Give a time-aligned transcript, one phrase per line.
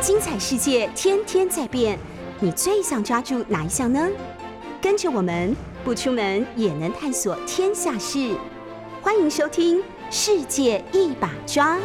[0.00, 1.98] 精彩世界天天在变，
[2.38, 4.08] 你最想抓住哪一项呢？
[4.80, 8.36] 跟着我们不出门也能探索天下事，
[9.02, 11.76] 欢迎收听《世界一把抓》。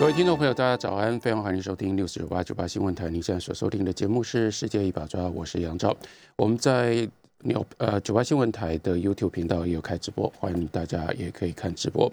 [0.00, 3.10] 各位听众朋友，大家早安，非常欢迎收听六四九八九八新闻台。
[3.10, 5.94] 您现在所收听的节目是《世界一把抓》，我是杨照。
[6.34, 7.06] 我们在
[7.42, 12.10] 纽呃九八新闻台的 YouTube 频道也有开直播，欢迎大家也可以看直播。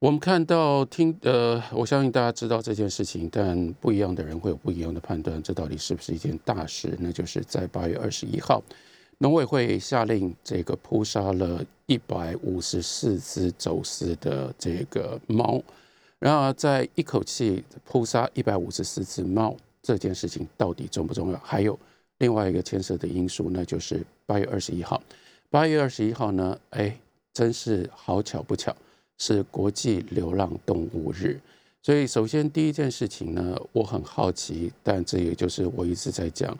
[0.00, 6.96] 我们看到听呃，我相信大家知道这件事情，但不一样的人会有不一样的判断，这到底是不是一件大事？
[7.00, 8.62] 那就是在八月二十一号，
[9.18, 15.60] 农委会下令这个扑杀了一百五十四只走私的这个猫，
[16.20, 21.38] 然而在一口气扑杀一百五十四只猫这件事情到底重不重要？
[21.42, 21.76] 还有
[22.18, 25.02] 另外一个牵涉的因素，那就是八月二十一号，
[25.50, 26.56] 八月二十一号呢？
[26.70, 26.96] 哎，
[27.32, 28.72] 真是好巧不巧。
[29.18, 31.38] 是国际流浪动物日，
[31.82, 36.56] 所以首先第一件事情呢，我很好奇，但这也就是我一直在讲，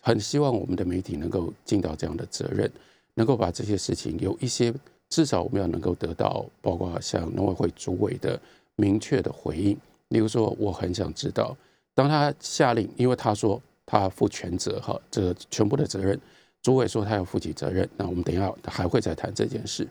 [0.00, 2.70] 很希望我们的媒体能够尽到这样的责任，
[3.14, 4.72] 能够把这些事情有一些
[5.08, 8.40] 至少我们要能够得到，包括像农委会主委的
[8.76, 9.76] 明确的回应。
[10.08, 11.54] 例如说，我很想知道，
[11.94, 16.18] 当他下令，因为他说他负全责哈，这全部的责任，
[16.62, 19.86] 主委说他要负起责任，那我们等一下还会再谈这件事。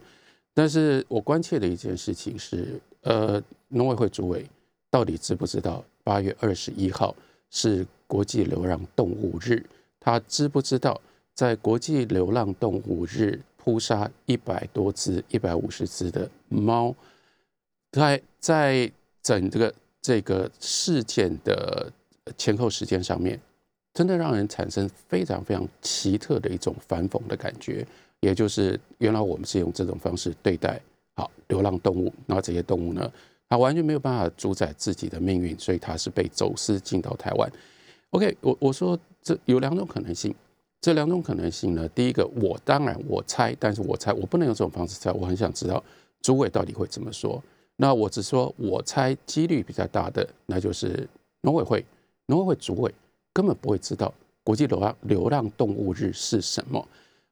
[0.57, 4.43] 但是我关切的一件事情是，呃，农委会主委
[4.89, 7.15] 到底知不知道八月二十一号
[7.51, 9.63] 是国际流浪动物日？
[9.99, 10.99] 他知不知道
[11.35, 16.95] 在国际流浪动物日扑杀一百多只、一百五十只的猫，
[17.91, 18.91] 在在
[19.21, 21.93] 整这个这个事件的
[22.35, 23.39] 前后时间上面，
[23.93, 27.85] 真的让人产生非常非常奇特的一种反讽的感觉。
[28.19, 30.81] 也就是原来我们是用这种方式对待
[31.15, 33.11] 好流浪动物，然后这些动物呢，
[33.47, 37.51] 它完全没有办法主宰自己的命运，所以它是被走私进到台湾。
[38.11, 40.33] OK，我我说这有两种可能性，
[40.81, 45.83] 这两种可能性呢，第一个我当然我猜，但是我猜我不能用这种方式猜，我很想知道
[46.21, 47.41] 主委到底会怎么说。
[47.75, 51.07] 那我只说我猜几率比较大的，那就是
[51.41, 51.85] 农委会，
[52.25, 52.91] 农委会主委
[53.31, 54.11] 根本不会知道
[54.43, 56.87] 国际流浪流浪动物日是什么。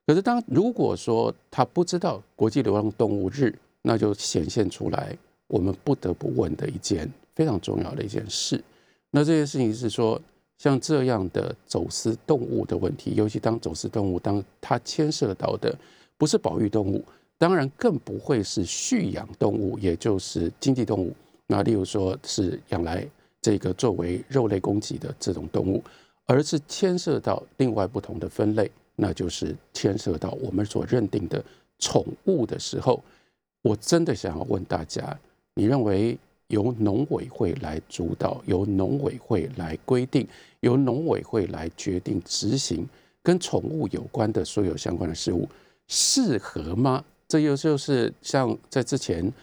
[0.07, 5.17] 可是，当如果说他不知道国际流浪动物日，那就显现出来
[5.47, 8.63] 我们不得不问的一件非常重要的一件事。
[9.09, 10.21] 那这件事情是说，
[10.59, 15.75] 像这样的走私动物的问题，尤其当走私动物当它牵涉到的
[16.17, 17.03] 不是保育动物，
[17.37, 21.11] 当然更不会是蓄养动物，也就是经济动物。
[21.47, 23.07] 那例如说是养来
[23.41, 25.83] 这个作为肉类供给的这种动物，
[26.25, 28.69] 而是牵涉到另外不同的分类。
[28.95, 31.43] 那就是牵涉到我们所认定的
[31.79, 33.03] 宠物的时候，
[33.61, 35.17] 我真的想要问大家：
[35.53, 36.17] 你认为
[36.47, 40.27] 由农委会来主导、由农委会来规定、
[40.59, 42.87] 由农委会来决定执行
[43.23, 45.49] 跟宠物有关的所有相关的事物，
[45.87, 47.03] 适合吗？
[47.27, 49.33] 这又就是像在之前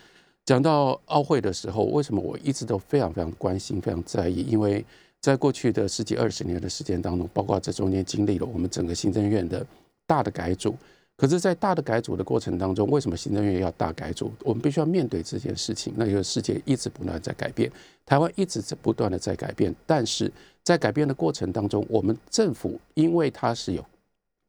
[0.45, 4.43] 讲到奥会的时候，为什么我一直都非常非常关心、非常在意？
[4.49, 4.85] 因为
[5.23, 9.65] 在过去的十几二十年的时间当中，包括这中间经历了我们整个行政院的
[10.05, 10.77] 大的改组。
[11.17, 14.33] 可是，在大的改组的过程当中，为什么行政院要大改组？
[14.43, 15.95] 我们必须要面对这件事情。
[15.97, 17.71] 那就是世界一直不断在改变，
[18.05, 19.73] 台湾一直在不断的在改变。
[19.87, 20.33] 但是
[20.65, 23.85] 在改变的过程当中，我们政府因为它是有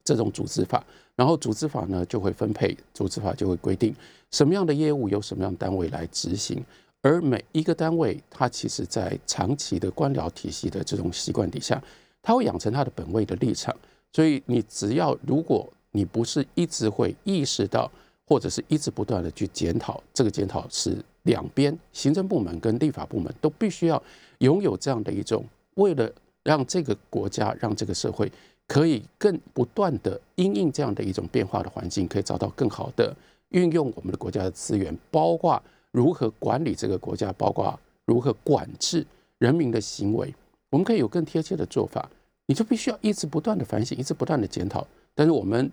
[0.04, 0.84] 这种组织法，
[1.16, 3.94] 然后组织法呢就会分配，组织法就会规定
[4.32, 6.64] 什么样的业务由什么样的单位来执行。
[7.04, 11.84] 而每一个单位，它其实在长期的官僚体系的这种习惯底下，
[12.22, 13.76] 它会养成它的本位的立场。
[14.14, 17.92] 所以，你只要如果你不是一直会意识到，
[18.26, 24.02] 或者是一直不断的去检讨，这个检讨是两边行政部门跟立法部门都必须要
[24.38, 25.44] 拥有这样的一种，
[25.74, 26.10] 为了
[26.42, 28.32] 让这个国家、让这个社会
[28.66, 33.14] 可以更不断的因应这样的一种变化的环境，可以找到更好的
[33.50, 35.62] 运用我们的国家的资源，包括。
[35.94, 39.06] 如何管理这个国家，包括如何管制
[39.38, 40.34] 人民的行为，
[40.70, 42.10] 我们可以有更贴切的做法。
[42.46, 44.86] 你就必须要一直不断的反省，一直不断的检讨。
[45.16, 45.72] 但是我们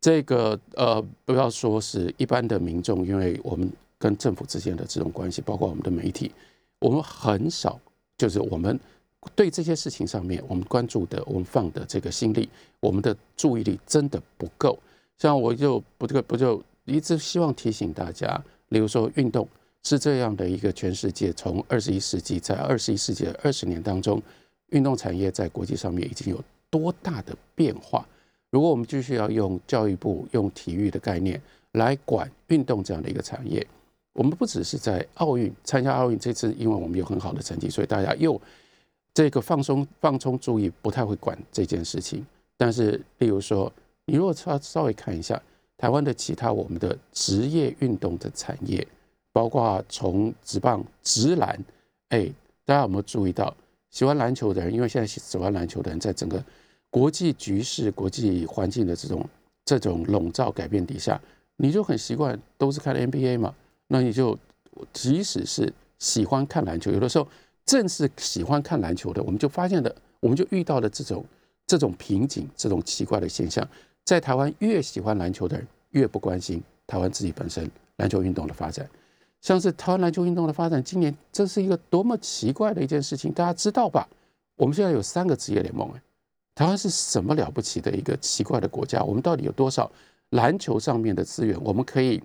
[0.00, 6.30] 这个呃，不要说是一般的民众，因为我们跟政府之间的这种关系，包括我们的媒体，
[6.80, 7.80] 我们很少
[8.18, 8.78] 就是我们
[9.34, 14.78] 对这些事情上面，我们关注的，我们放的这个心力，我们的注意力真的不够。
[15.16, 18.38] 像我就不这个不就一直希望提醒大家。
[18.70, 19.46] 例如说，运动
[19.82, 24.20] 是这样的一个全世界，从二十一世纪在二十一世纪的二十年当中，
[24.70, 28.06] 运动产业在国际上面已经有多大的变化？
[28.50, 31.40] 如果我们继续要用教育部用体育的概念
[31.72, 33.66] 来管运动这样的一个产业，
[34.12, 38.40] 我们不只是在奥运参加奥运这次，因为我们有很好的成绩，所以大家又
[39.12, 42.24] 这个放松放松注意，不太会管这件事情。
[42.56, 43.70] 但是，例如说，
[44.04, 45.40] 你如果稍稍微看一下
[45.84, 48.88] 台湾的其他我们的职业运动的产业，
[49.34, 51.62] 包括从职棒、职篮，
[52.08, 52.26] 哎，
[52.64, 53.54] 大家有没有注意到，
[53.90, 56.42] 喜欢篮球的人，因为现在喜欢篮球的人，在整个
[56.88, 59.28] 国际局势、国际环境的这种
[59.62, 61.20] 这种笼罩改变底下，
[61.58, 63.54] 你就很习惯都是看 NBA 嘛，
[63.88, 64.38] 那你就
[64.90, 67.28] 即使是喜欢看篮球，有的时候
[67.66, 71.22] 正是喜欢看篮球的，我们就发现的，我们就遇到了这种。
[71.66, 73.66] 这种瓶颈，这种奇怪的现象，
[74.04, 78.88] 在台湾越喜欢篮球的人越不关心台湾自己本身篮球运动的发展。
[79.40, 84.08] 像是台湾篮球运动的发展，今年这是一个多么奇怪的一件事情，大家知道吧？
[84.56, 86.00] 我们现在有三个职业联盟，哎，
[86.54, 89.02] 台湾是什么了不起的一个奇怪的国家？
[89.02, 89.90] 我们到底有多少
[90.30, 91.58] 篮球上面的资源？
[91.62, 92.22] 我们可以，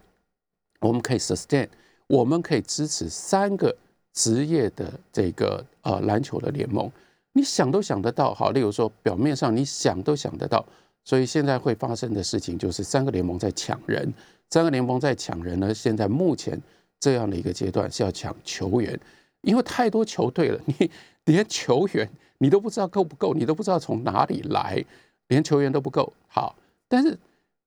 [0.79, 1.67] 我们可以 sustain，
[2.07, 3.75] 我们可以支持三个
[4.13, 6.89] 职业的这个呃篮球的联盟。
[7.33, 10.65] 你想都想得到，好，例如说表面上你想都想得到，
[11.09, 14.13] 所以现在会发生的事情就是三个联盟在抢人，
[14.51, 15.73] 三个联盟在抢人呢。
[15.73, 16.61] 现在目前
[16.99, 18.99] 这样的一个阶段是要抢球员，
[19.41, 20.91] 因为太多球队了，你
[21.25, 22.07] 连球员
[22.37, 24.85] 你都不知道够不够，你都不知道从哪里来，
[25.29, 26.13] 连球员都不够。
[26.27, 26.55] 好，
[26.87, 27.17] 但是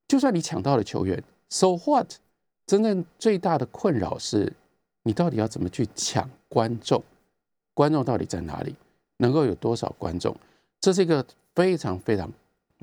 [0.06, 2.08] 就算你抢到了球员，so what？
[2.64, 4.52] 真正最大的困扰是，
[5.02, 7.02] 你到底要怎么去抢观众？
[7.74, 8.72] 观众到底在哪里？
[9.16, 10.32] 能够有多少观众？
[10.80, 12.30] 这是一个非常非常，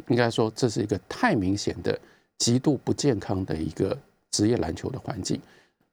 [0.08, 2.00] 应该说这是一个太明显的、
[2.38, 3.98] 极度不健康的一个
[4.32, 5.40] 职业篮球的环境。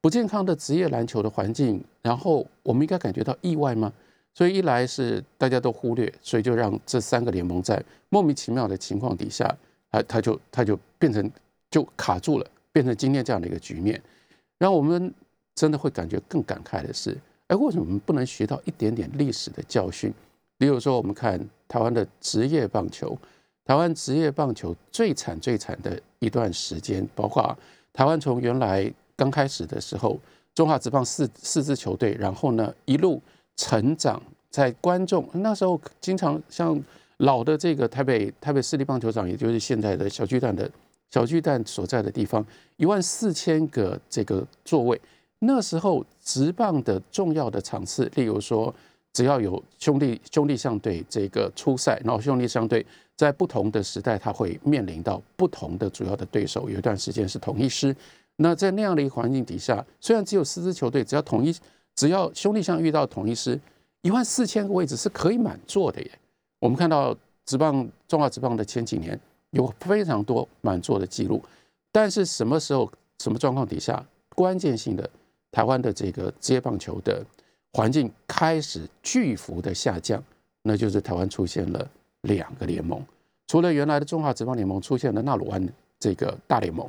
[0.01, 3.93] 不健康的职业篮球的环境，然后我们应该感觉到意外吗？
[4.35, 9.53] 所以一来是大家都忽略，所以就让这三个联盟在莫名其妙的情况底下，
[9.91, 11.29] 它它就它就变成
[11.71, 14.01] 就卡住了，变成今天这样的一个局面。
[14.59, 15.13] 然后我们
[15.55, 17.17] 真的会感觉更感慨的是，
[17.49, 20.13] 哎，为什么我们不能学到一点点历史的教训？
[20.59, 23.19] 比如说，我们看台湾的职业棒球，
[23.67, 27.55] 台湾职业棒球最惨最惨的一段时间，包括
[27.93, 30.17] 台湾从原来刚开始的时候，
[30.55, 33.21] 中华职棒四四支球队，然后呢一路
[33.57, 36.81] 成长，在观众那时候经常像
[37.17, 40.71] 老的这个台北台北市立棒球场，也就是现在的小巨蛋的
[41.11, 42.47] 小巨蛋所在的地方，
[42.77, 45.01] 一万四千个这个座位，
[45.41, 48.73] 那时候职棒的重要的场次，例如说。
[49.13, 52.85] 只要有兄弟兄弟相对这个初赛，然后兄弟相对
[53.17, 56.69] 在不同的时代，他会面临到不同的主要的对手。
[56.69, 57.97] 有一段时间是统一师，
[58.37, 61.55] 那在那样的一个环境底下，虽然只有四支球队，只要统一，
[61.95, 63.59] 只要兄弟相遇到统一师，
[64.03, 66.11] 一万四千个位置是可以满座的耶。
[66.61, 69.19] 我们看到职棒中华职棒的前几年
[69.51, 71.43] 有非常多满座的记录，
[71.91, 74.05] 但是什么时候什么状况底下，
[74.35, 75.09] 关键性的
[75.51, 77.25] 台湾的这个职业棒球的。
[77.73, 80.23] 环境开始巨幅的下降，
[80.63, 81.91] 那就是台湾出现了
[82.27, 83.05] 两个联盟，
[83.47, 85.69] 除了原来的中华职棒联盟，出现了纳鲁湾
[85.99, 86.89] 这个大联盟，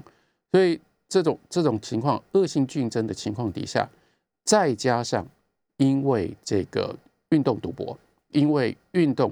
[0.51, 3.89] 所以这种这种情况恶性竞争的情况底下，
[4.44, 5.25] 再加上
[5.78, 6.95] 因为这个
[7.30, 7.98] 运动赌博，
[8.30, 9.31] 因为运动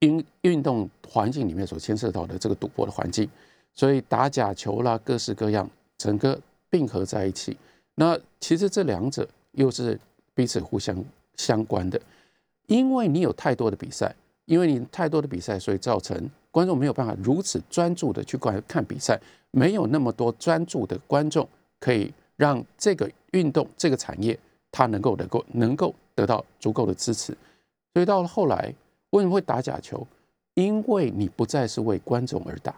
[0.00, 3.28] 因运动环境里面所牵涉到的这个赌博的环境，
[3.72, 6.38] 所以打假球啦，各式各样，整个
[6.68, 7.56] 并合在一起。
[7.94, 9.98] 那其实这两者又是。
[10.32, 10.96] 彼此互相
[11.36, 12.00] 相关的，
[12.66, 14.14] 因为你有太多的比赛，
[14.50, 19.16] 因为你太多的比赛，所以造成观众没有办法如此专注的去观看比赛，
[19.52, 24.36] 没有那么多专注的观众可以让这个运动这个产业
[24.72, 27.32] 它能够能够能够得到足够的支持。
[27.94, 28.74] 所以到了后来，
[29.10, 30.04] 为什么会打假球？
[30.54, 32.74] 因为你不再是为观众而打，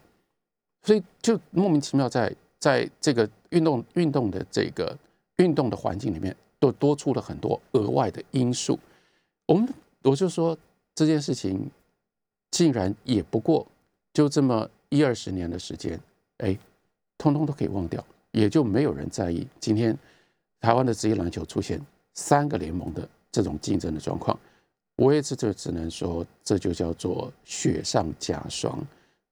[0.82, 4.94] 所以就莫名其妙在在这个运动运动的这个
[5.38, 6.36] 运动的环境里面。
[6.62, 8.78] 都多出了很多额外的因素，
[9.46, 9.68] 我们
[10.04, 10.56] 我就说
[10.94, 11.70] 这件事情
[12.50, 13.66] 竟然也不过
[14.12, 15.98] 就这么一二十年的时间，
[16.38, 16.56] 哎，
[17.18, 19.96] 通通都可以忘掉，也就没有人在意今天
[20.60, 21.80] 台湾的职业篮球出现
[22.14, 24.38] 三个联盟的这种竞争的状况。
[24.96, 28.78] 我也是就只能说，这就叫做雪上加霜，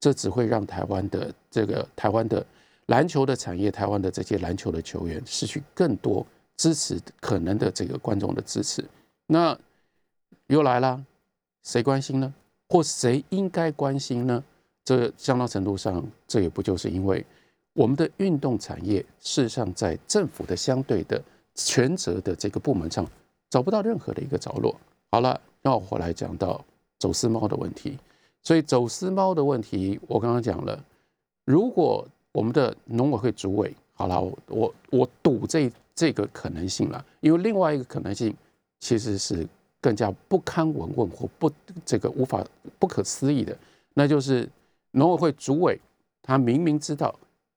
[0.00, 2.44] 这只会让台湾的这个台湾的
[2.86, 6.26] 篮球的产业，台湾的这些篮球的球员失去更多。
[6.56, 8.84] 支持可能的这个观众的支持，
[9.26, 9.58] 那
[10.48, 11.02] 又来了，
[11.62, 12.32] 谁关心呢？
[12.68, 14.42] 或谁应该关心呢？
[14.84, 17.24] 这相当程度上，这也不就是因为
[17.72, 21.22] 我们的运动产业事实上在政府的相对的
[21.54, 23.06] 权责的这个部门上
[23.48, 24.74] 找不到任何的一个着落。
[25.10, 26.64] 好了，那我回来讲到
[26.98, 27.98] 走私猫的问题。
[28.42, 30.82] 所以走私猫的问题，我刚刚讲了，
[31.44, 33.74] 如果我们的农委会主委。
[33.92, 38.34] 好了，我我我赌这这个可能性了，因为另外一个可能性
[38.78, 39.46] 其实是
[39.80, 41.50] 更加不堪闻问或不
[41.84, 42.44] 这个无法
[42.78, 43.56] 不可思议的，
[43.94, 44.49] 那就是
[44.92, 45.80] 农委会主委
[46.22, 47.14] 他明明知道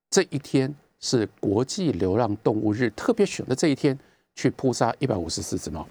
[0.09, 3.97] 这一天是国际流浪动物日，特别选的这一天
[4.35, 5.87] 去扑杀一百五十四只猫。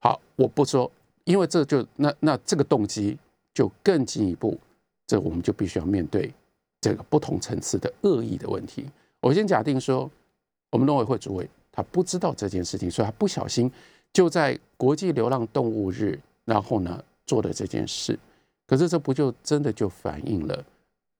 [0.00, 0.90] 好，我不说，
[1.24, 3.16] 因为这就那那这个动机
[3.54, 4.58] 就更进一步，
[5.06, 6.32] 这我们就必须要面对
[6.80, 8.84] 这个不同层次的恶意的问题。
[9.20, 10.10] 我先假定说，
[10.70, 13.70] 我们农委会主委他不知道这件事情，所以他不小心
[14.12, 18.18] 就在国际流浪动物日，然后呢做了这件事。
[18.66, 20.64] 可是这不就真的就反映了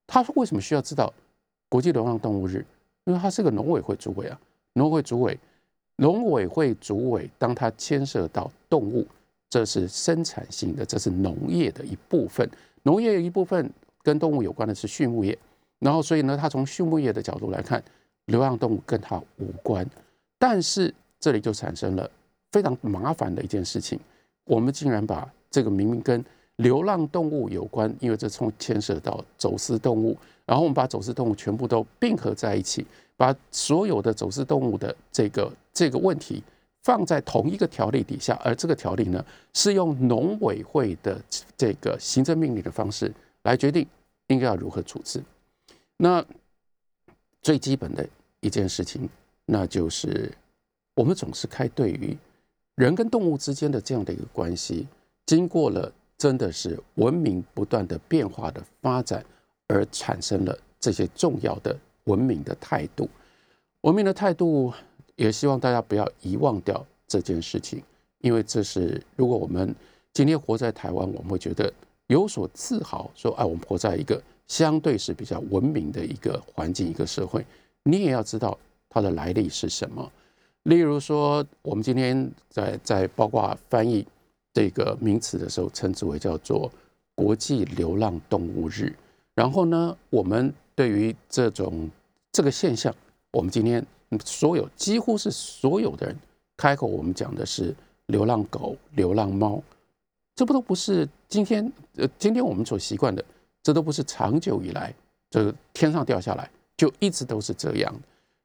[0.04, 1.12] 他为什么需要知道
[1.68, 2.66] 国际流浪动物日？
[3.04, 4.40] 因为他是个农委会主委啊，
[4.72, 5.38] 农委会主委。
[5.94, 9.06] 农委会主委，当他牵涉到动物，
[9.48, 12.50] 这是生产性的，这是农业的一部分。
[12.82, 13.70] 农业一部分
[14.02, 15.38] 跟动物有关的是畜牧业，
[15.78, 17.80] 然后所以呢，他从畜牧业的角度来看，
[18.24, 19.88] 流浪动物跟他无关。
[20.36, 22.10] 但是这里就产生了
[22.52, 23.98] 非常麻烦的一件事情，
[24.44, 26.24] 我们竟然把这个明明跟
[26.56, 30.16] 流浪动物有关，因为这从牵涉到走私动物，
[30.46, 32.86] 然后我们把走私动物全部都并合在一起。
[33.14, 36.42] 把所有的走私动物的这个这个问题
[36.82, 41.22] 放在同一个条例底下，而这个条例呢是用农委会的
[41.56, 43.86] 这个行政命令的方式来决定
[44.26, 45.22] 应该要如何处置。
[45.96, 46.24] 那
[47.42, 48.04] 最基本的
[48.40, 49.08] 一件事情，
[49.46, 50.32] 那就是
[50.94, 52.16] 我们总是开对于
[52.76, 54.86] 人跟动物之间的这样的一个关系，
[55.26, 59.24] 经过了真的是文明不断的变化的发展，
[59.68, 61.76] 而产生了这些重要的。
[62.06, 63.08] 文明的态度，
[63.82, 64.72] 文明的态度，
[65.14, 67.80] 也希望大家不要遗忘掉这件事情，
[68.18, 69.72] 因为这是如果我们
[70.12, 71.72] 今天活在台湾，我们会觉得
[72.08, 77.46] 有所自豪，说哎，我们活在一个相对是比较文明的一个环境、一个社会。
[77.84, 80.10] 你也要知道它的来历是什么。
[80.64, 84.06] 例如说，我们今天在在包括翻译
[84.52, 86.70] 这个名词的时候，称之为叫做
[87.14, 88.94] 国际流浪动物日。
[89.34, 90.52] 然后呢，我们。
[90.74, 91.88] 对于这种
[92.32, 92.92] 这个现象，
[93.30, 93.86] 我们今天
[94.24, 96.16] 所有几乎是所有的人
[96.56, 97.76] 开口，我们讲的是
[98.06, 99.62] 流浪狗、流浪猫，
[100.34, 103.22] 这不都不是今天呃，今天我们所习惯的，
[103.62, 104.94] 这都不是长久以来
[105.28, 107.94] 这天上掉下来就一直都是这样。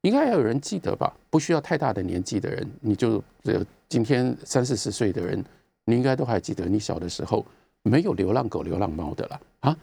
[0.07, 1.13] 应该要有人记得吧？
[1.29, 5.43] 不需要太大的年纪的人，你就这今天三四十岁的人，
[5.83, 7.45] 你应该都还记得你小的时候
[7.83, 9.77] 没有流浪狗、流浪猫的了啊。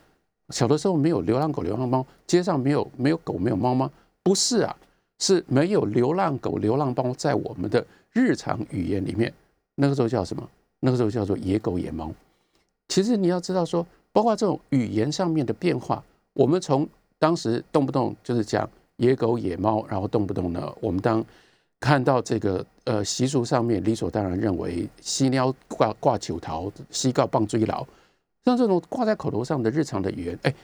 [0.49, 3.91] 小的时候没有流浪狗、流浪猫，街上没有没有狗、没有猫吗？
[4.23, 4.75] 不是啊，
[5.19, 9.31] 是没有流浪狗、流浪猫在我们的日常语言里面。
[9.75, 10.49] 那个时候叫什么？
[10.81, 12.11] 那个时候叫做野狗、野猫。
[12.89, 16.03] 其实你要知道，说包括这种语言上面的变化，
[16.33, 16.89] 我们从
[17.19, 21.25] 当时动不动就是讲野狗、野猫，然后动不动呢，我们当
[21.81, 27.87] 看到这个呃习俗上面理所当然认为犀鸟挂挂球桃，西告棒追牢。
[28.45, 30.55] 像这种挂在口头上的日常的语言，哎，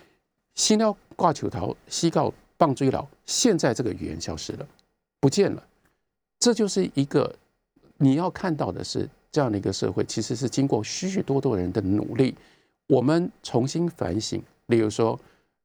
[0.54, 4.66] 西撩挂球桃，西告棒追牢，现在这个语言消失了，
[5.18, 5.62] 不见了。
[6.38, 7.34] 这就是一个
[7.96, 12.34] 你要看到的是这样的一个社会，其实是经过许许多多人的努力，
[12.86, 14.42] 我们重新反省。
[14.66, 15.18] 例如说，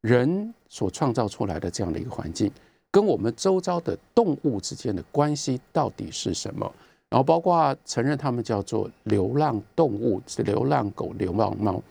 [0.05, 2.51] 人所创造出来的这样的一个环境，
[2.91, 6.71] 跟我们周遭的动物之间的关系到底是什么？
[7.09, 11.81] 然后包括承认他们叫做流浪动物，流浪狗、流浪猫。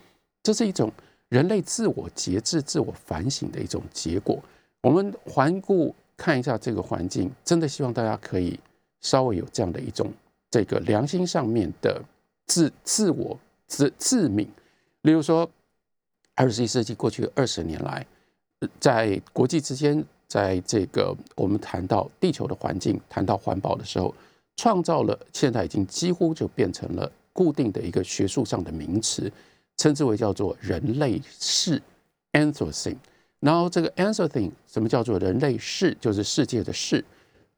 [0.43, 0.89] 这是一种
[1.27, 4.41] 人类自我节制、自我反省的一种结果。
[4.81, 8.57] 我们环顾看一下这个环境，真的希望大家可以
[9.01, 10.09] 稍微有这样的一种
[10.49, 12.01] 这个良心上面的
[12.47, 14.47] 自自我自自敏。
[15.01, 15.49] 例如说，
[16.35, 18.05] 二十一世纪过去二十年来，
[18.79, 24.13] 在国际之间，在这个我们谈到地球的环境、谈到环保的时候，
[24.57, 29.31] 创造了现在已经几乎就变成了固定的一个学术上的名词。
[29.77, 31.81] 称之为叫做人类世
[32.31, 32.95] （Anthropocene）。
[33.41, 35.95] 然后这个 Anthropocene 什么叫做人类世？
[35.99, 37.03] 就是世界的世。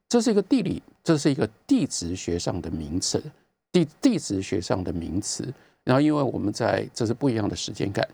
[0.09, 3.21] 这是一个地理，这是一个地质学上的名词，
[3.71, 5.53] 地地质学上的名词。
[5.83, 8.07] 然后因为我们在这是不一样的时间感，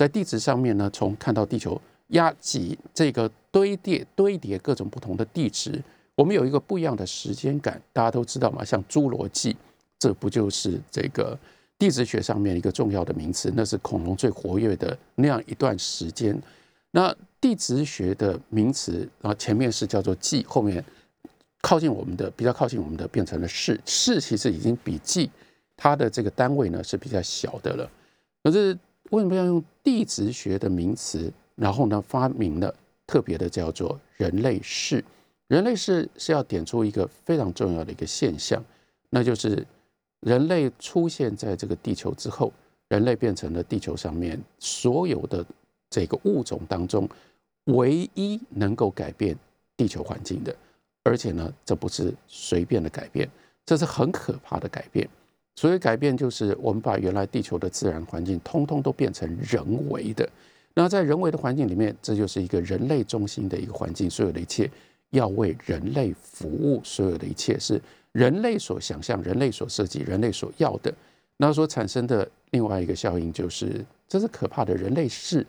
[0.00, 1.78] 在地质上面呢，从看到地球
[2.08, 5.78] 压挤这个堆叠堆叠各种不同的地质，
[6.14, 7.78] 我们有一个不一样的时间感。
[7.92, 9.54] 大家都知道嘛，像侏罗纪，
[9.98, 11.38] 这不就是这个？
[11.78, 16.34] 地质学上面一个重要的名词，那是恐龙最活跃的那样一段时间。
[16.92, 20.82] 那地质学的名词，然后前面是叫做纪，后面
[21.60, 23.78] 靠近我们的比较靠近我们的变成了世。
[23.84, 25.30] 世其实已经比纪
[25.76, 27.90] 它的这个单位呢是比较小的了。
[28.42, 28.74] 可是
[29.10, 31.32] 为什么要用地质学的名词？
[31.54, 32.74] 然后呢发明了
[33.06, 35.04] 特别的叫做人类世。
[35.48, 38.64] 人类世是要点出一个非常重要的一个现象，
[39.10, 39.66] 那就是
[40.20, 42.52] 人类出现在这个地球之后，
[42.88, 45.44] 人类变成了地球上面所有的
[45.90, 47.08] 这个物种当中
[47.64, 49.36] 唯一能够改变
[49.76, 50.54] 地球环境的，
[51.02, 53.28] 而且呢，这不是随便的改变，
[53.66, 55.08] 这是很可怕的改变。
[55.56, 60.28] 所以改变就是我们把原来地球的自然环境通通都变成人为的。
[60.74, 64.70] 那在人为的环境里面，这就是一个人类中心的一个环境，所有的一切。
[65.10, 70.94] 要为人类服务，所有的一切是人类所想象、人类所设计、人类所要的。
[71.36, 75.44] 那所产生的另外一个效应就是，这是可怕的人类世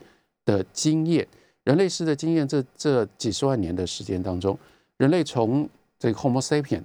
[0.46, 1.27] 的经验。
[1.63, 4.58] 人类世的经验，这这几十万年的时间当中，
[4.98, 6.81] 人类从这个 Homo sapien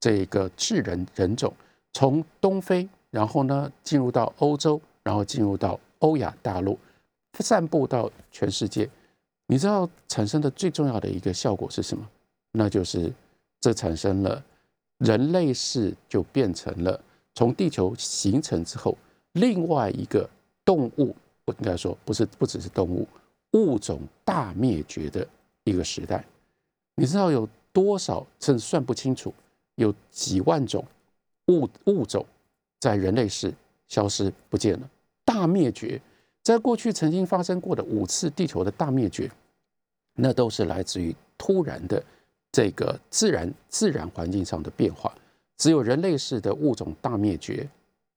[0.00, 1.54] 这个智人人种
[1.98, 6.78] 从东非，然后呢进入到欧洲，然后进入到欧亚大陆，
[7.40, 8.88] 散布到全世界。
[9.48, 12.08] 你知道产生的最重要的一个效果是什么？
[12.52, 13.12] 那就是
[13.60, 14.40] 这产生了
[14.98, 17.00] 人类世就变成了
[17.34, 18.96] 从地球形成之后
[19.32, 20.30] 另外一个
[20.64, 23.08] 动物，我应该说不是不只是动物
[23.54, 25.26] 物种大灭绝的
[25.64, 26.24] 一个时代。
[26.94, 29.34] 你知道有多少甚至算不清楚，
[29.74, 30.84] 有几万种
[31.48, 32.24] 物物种
[32.80, 33.52] 在人类世
[33.88, 34.90] 消失不见了，
[35.24, 36.00] 大灭绝。
[36.42, 39.30] 在过去曾经发生过的五次地球的大灭绝，
[40.14, 42.02] 那都是来自于突然的
[42.50, 45.14] 这个自然自然环境上的变化。
[45.58, 47.68] 只有人类式的物种大灭绝，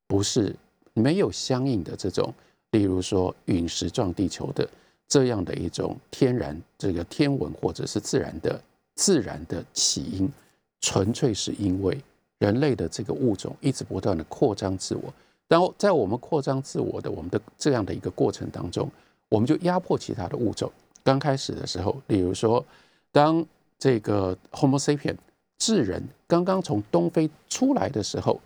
[0.08, 0.56] 不是
[0.94, 2.34] 没有相应的这种，
[2.70, 4.70] 例如说陨石撞地球的
[5.08, 8.62] 这样的一种天然这个天文或者是自然的
[8.96, 10.32] 自然的起因，
[10.80, 12.00] 纯粹是因为
[12.42, 15.14] 人类的这个物种一直不断的扩张自我。
[15.48, 18.90] 然后在我们扩张自我的我们的这样的一个过程当中，
[19.30, 20.72] 我们就压迫其他的物种。
[21.04, 22.66] 刚开始的时候，例如说，
[23.12, 23.46] 当
[23.78, 25.16] 这个 Homo sapien
[25.60, 28.42] 智人刚刚从东非出来的时候，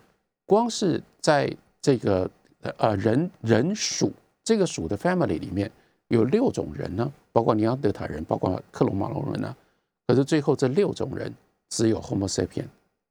[0.45, 1.49] 光是在
[1.81, 2.29] 这个
[2.77, 4.11] 呃人人属
[4.43, 5.71] 这个属的 family 里面
[6.09, 9.55] 有六种人呢，包括尼安德塔人，包括克隆马龙人呢。
[10.07, 11.33] 可是最后这六种人
[11.69, 12.65] 只有 Homo sapien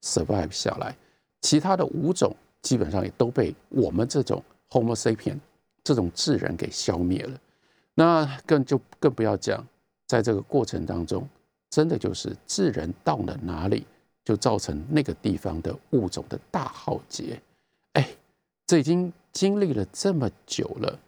[0.04, 0.94] survive 下来，
[1.40, 2.36] 其他的五种。
[2.62, 5.38] 基本上也都被我们这种 Homo sapien
[5.82, 7.38] 这种智人给消灭了。
[7.94, 9.62] 那更就更不要讲，
[10.06, 11.28] 在这个过程当中，
[11.68, 13.86] 真的就是智人到了哪里，
[14.24, 17.38] 就造成那个地方的物种的大浩劫。
[17.92, 18.08] 哎，
[18.66, 20.98] 这已经经历了这么久了，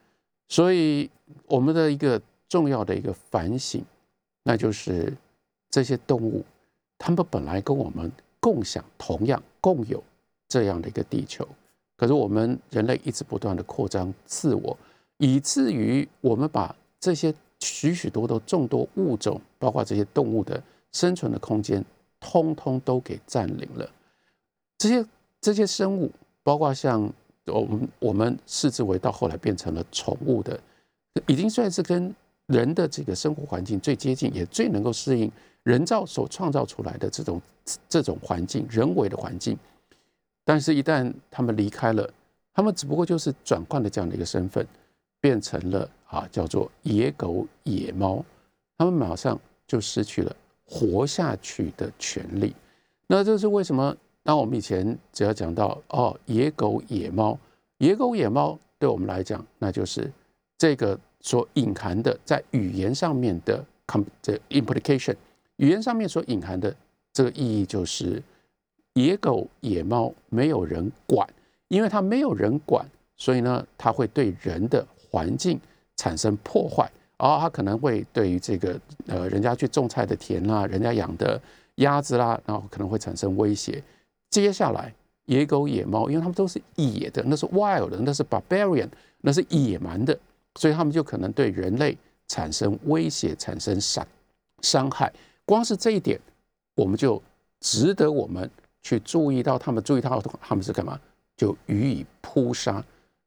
[0.48, 1.10] 所以
[1.46, 3.82] 我们的一个重要的一个反省，
[4.42, 5.10] 那就是
[5.70, 6.44] 这些动物，
[6.98, 8.12] 它们本来跟我们
[8.46, 10.00] 共享、同样共有。
[10.48, 11.44] 这样的一个地球，
[11.96, 14.78] 可是我们人类一直不断的扩张自我，
[15.18, 21.84] 以至于我们把这些许许多多众多物种，包括这些动物的生存的空间，
[22.20, 23.90] 通通都给占领了。
[24.78, 25.04] 这些
[25.40, 26.12] 这些生物，
[26.44, 27.12] 包括像
[27.46, 30.60] 我们我们视之为到后来变成了宠物的，
[31.26, 32.14] 已经算是跟
[32.46, 35.28] 人的这个生活环境最接近，也最能够适应
[35.66, 37.42] 人造所创造出来的这种
[37.88, 39.58] 这种环境，人为的环境。
[40.44, 42.08] 但是，一旦他们离开了，
[42.54, 44.64] 他们只不过就是转换了这样的一个身份，
[45.20, 48.24] 变成了啊，叫做野狗、野猫，
[48.78, 52.54] 他们马上就失去了活下去的权利。
[53.08, 53.96] 那这是为什么？
[54.22, 57.36] 当我们以前只要讲到哦，野狗、野猫，
[57.78, 60.08] 野狗、野猫，对我们来讲，那就是
[60.56, 65.16] 这个所隐含的在语言上面的 com 这 implication，
[65.56, 66.74] 语言上面所隐含的
[67.12, 68.22] 这个意义就是。
[68.96, 71.28] 野狗、野猫没有人管，
[71.68, 72.82] 因为它没有人管，
[73.14, 75.60] 所以呢，它会对人的环境
[75.96, 81.38] 产生破坏，然后它可能会对于这个呃人家去种菜的田啦，人家养的
[81.74, 83.84] 鸭子啦，然后可能会产生威胁。
[84.30, 84.90] 接下来，
[85.26, 88.88] 野狗、野猫，因为它们都是野的，那是 wild，那是 barbarian，
[89.20, 90.18] 那是野蛮的，
[90.58, 91.94] 所以它们就可能对人类
[92.28, 94.08] 产生威胁，产生伤
[94.62, 95.12] 伤害。
[95.46, 96.20] 光是这一点，
[96.74, 97.22] 我们就
[97.60, 98.50] 值得我们。
[98.82, 100.96] 去注意到他们，注意到他们是干嘛，
[101.36, 102.80] 就予以扑杀，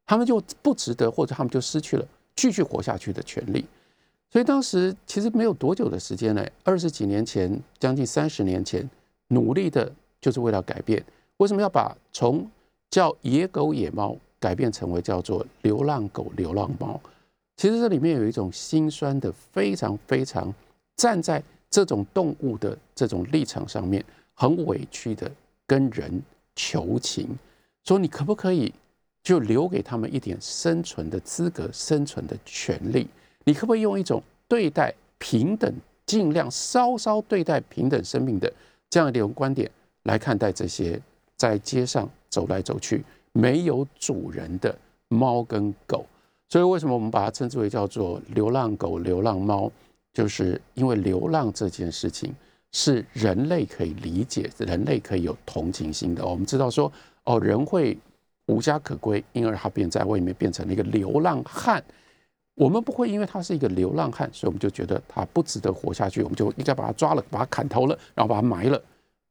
[0.06, 3.66] 他们就不值得，或者他们就失去了继续活下去的权利。
[4.30, 8.88] 所以当时其实没有多久的时间呢，二十几年前，将近三十年前，
[9.28, 11.04] 努力的就是为了改变。
[11.36, 12.50] 为什么要把从
[12.88, 16.98] 叫野狗野猫改变成为叫做流浪狗流浪猫？
[17.58, 20.54] 其实这里面有一种心酸的，非常非常
[20.96, 24.04] 站在这种动物的这种立场上面，
[24.34, 25.30] 很委屈的。
[25.66, 26.20] 跟人
[26.56, 27.28] 求情，
[27.84, 28.74] 说你可不可以
[29.22, 33.06] 就留给他们一点生存的资格、生存的权利？
[33.44, 35.72] 你可不可以用一种对待平等
[36.04, 38.52] 尽量稍稍对待平等生命的
[38.88, 39.70] 这样一种观点
[40.02, 41.00] 来看待这些
[41.36, 46.04] 在街上走来走去没有主人的猫跟狗。
[46.48, 49.70] 所以为什么我们把它称之为叫做流浪狗、流浪猫？
[50.12, 52.34] 就是因为流浪这件事情
[52.72, 56.26] 是人类可以理解、人类可以有同情心的。
[56.26, 56.92] 我们知道说，
[57.24, 57.96] 哦，人会
[58.46, 61.82] 无家可归，因而他便在外面变成了一个流浪汉。
[62.54, 68.82] 我们不会因为他是一个流浪汉，所以我们就觉得他不值得活下去，我们就应该把他抓了，把他砍头了，然后把他埋了。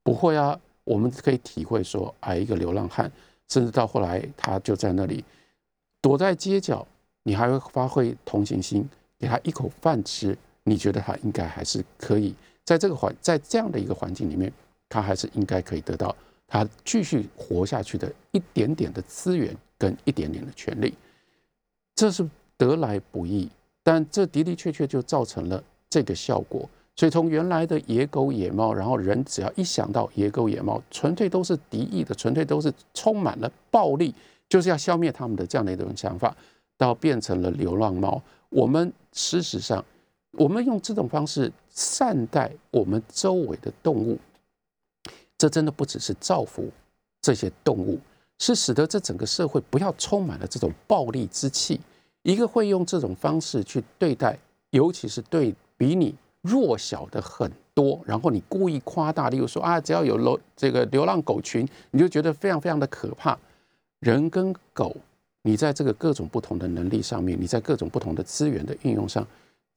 [0.04, 3.12] 不会啊，我们可以体会说，哎，一个流浪汉，
[3.50, 5.24] 甚至到后来他就在那里
[6.02, 6.88] 躲在街角，
[7.22, 8.88] 你还会发挥同情心，
[9.20, 10.36] 给他一口饭吃，
[10.69, 14.51] 你觉得他应该还是可以在这个环，在这样的一个环境里面，
[14.88, 16.15] 他还是应该可以得到
[16.47, 20.93] 他继续活下去的一点点的资源跟一点点的权利，
[21.95, 22.27] 这是。
[22.60, 23.49] 得来不易，
[23.82, 26.69] 但这的的确确就造成了这个效果。
[26.93, 34.13] 所以从原来的野狗野猫，然后人只要一想到野狗野猫，纯粹都是敌意的，纯粹都是充满了暴力，
[34.49, 36.36] 就是要消灭他们的这样的一种想法，
[36.77, 38.21] 到变成了流浪猫。
[38.49, 39.82] 我们事实上，
[40.32, 44.18] 我们用这种方式善待我们周围的动物，
[45.38, 46.70] 这真的不只是造福
[47.22, 48.00] 这些动物，
[48.38, 51.80] 是使得这整个社会不要充满了这种暴力之气。
[52.24, 54.38] 一个会用这种方式去对待，
[54.72, 63.38] 尤其是对比你弱小的很多，然后你故意夸大，例如说啊，只要有流这个流浪狗群，你就觉得非常非常的可怕。
[64.02, 64.96] 人跟狗，
[65.42, 69.26] 你在这个各种不同的能力上面，你在各种不同的资源的运用上，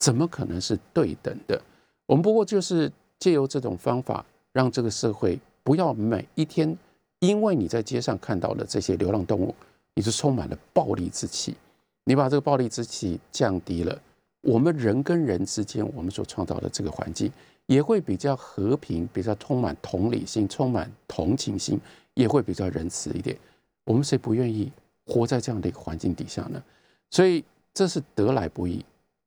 [0.03, 1.63] 怎么可能是对等的？
[2.07, 6.77] 我们不过就是借由这种方法，让这个社会不要每一天，
[7.21, 9.55] 因为你在街上看到的这些流浪动物，
[9.95, 11.55] 你是充满了暴力之气。
[12.03, 13.97] 你把这个暴力之气降低了，
[14.41, 17.31] 我们人跟人之间，我们所创造的这个环境
[17.67, 21.81] 也会比较和平，比较充满同理心，充满同情心，
[22.15, 23.39] 也会比较仁慈一点。
[23.85, 24.73] 我们谁不愿意
[25.07, 26.61] 活在这样的一个环境底下呢？
[27.09, 28.85] 所以这是得来不易，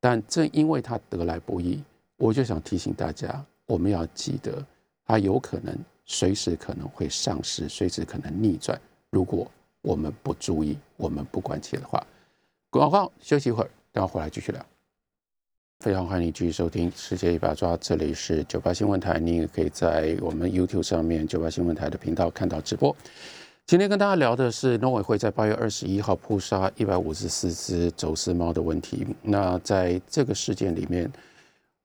[0.07, 1.81] 但正因为它得来不易，
[2.17, 4.63] 我就想提醒大家，我们要记得，
[5.03, 8.79] 它有可能随时可能会丧失，随时可能逆转。
[9.09, 9.49] 如果
[9.81, 12.05] 我们不注意，我们不关切的话。
[12.69, 14.63] 广告休息一会儿，等会回来继续聊。
[15.79, 22.95] 非常欢迎你继续收听《世界一把抓》，这里是九八新闻台，你也可以在我们 YouTube 上面九八新闻台的频道看到直播。
[23.67, 29.07] 今天跟大家聊的是农委会在八月二十一号扑杀一百五十四只走私猫的问题。
[29.23, 31.11] 那在这个事件里面，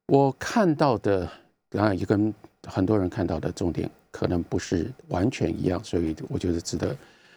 [0.06, 1.26] 我看到的
[1.70, 2.34] 当然也跟
[2.66, 6.94] 很多人看到的重点可能不是完全一样，所以我觉得值得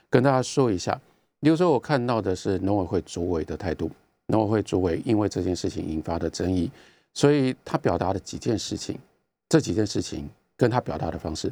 [0.10, 1.00] 跟大家说一下。
[1.40, 3.90] 比如说，我看到的是农委会主委的态度。
[4.26, 6.70] 农委会主委因为这件事情引发的争议，
[7.14, 9.00] 所以他表达的几件事情，
[9.48, 11.50] 这几件事情跟他表达的方式，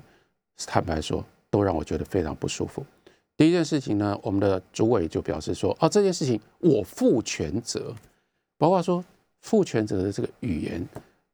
[0.65, 2.83] 坦白说，都让我觉得非常不舒服。
[3.37, 7.93] 第一件事情呢，我们的主委就表示说：“啊，这件事情我负全责。”
[8.57, 9.05] 包括说
[9.41, 10.83] 负全责的这个语言，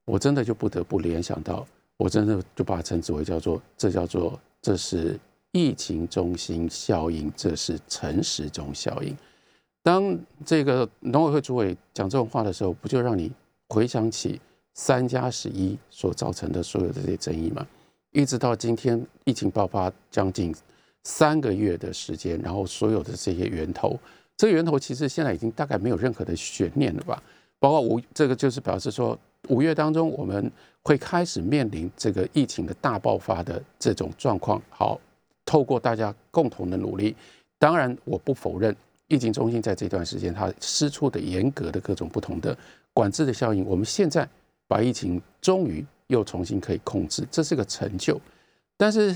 [0.03, 5.17] 我真的就不得不联想到，我真的就把它称之为叫做，这叫做这是。
[5.53, 9.15] 疫情中心效应，这是诚实中效应。
[9.81, 13.31] 当这个农委会主委讲这种话的时候，不就让你
[13.69, 14.39] 回想起
[14.75, 17.65] 三加十一所造成的所有的这些争议吗？
[18.17, 20.51] 一直到今天疫情爆发将近
[21.03, 23.95] 三个月的时间，然后所有的这些源头，
[24.35, 27.21] 这个源头其实现在已经大概没有任何的悬念了吧？
[27.59, 29.15] 包括五，这个就是表示说
[29.49, 30.51] 五月当中我们
[30.81, 34.59] 会开始面临这个疫情的大爆发的这种状况。
[34.69, 34.99] 好。
[35.45, 37.15] 透过大家共同的努力，
[37.57, 38.75] 当然我不否认
[39.07, 42.57] 疫情中心在这段时间它施出的严格的各种不同的
[42.93, 43.65] 管制的效应。
[43.65, 44.27] 我们现在
[44.67, 48.19] 把疫情终于又重新可以控制，这是个成就。
[48.75, 49.13] 但是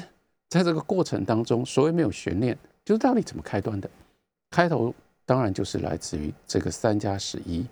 [0.50, 3.90] 在这个过程当中，所谓没有悬念，就是到底怎么开端的？
[4.50, 4.94] 开头
[5.26, 7.66] 当然就是来自于这个三加十一。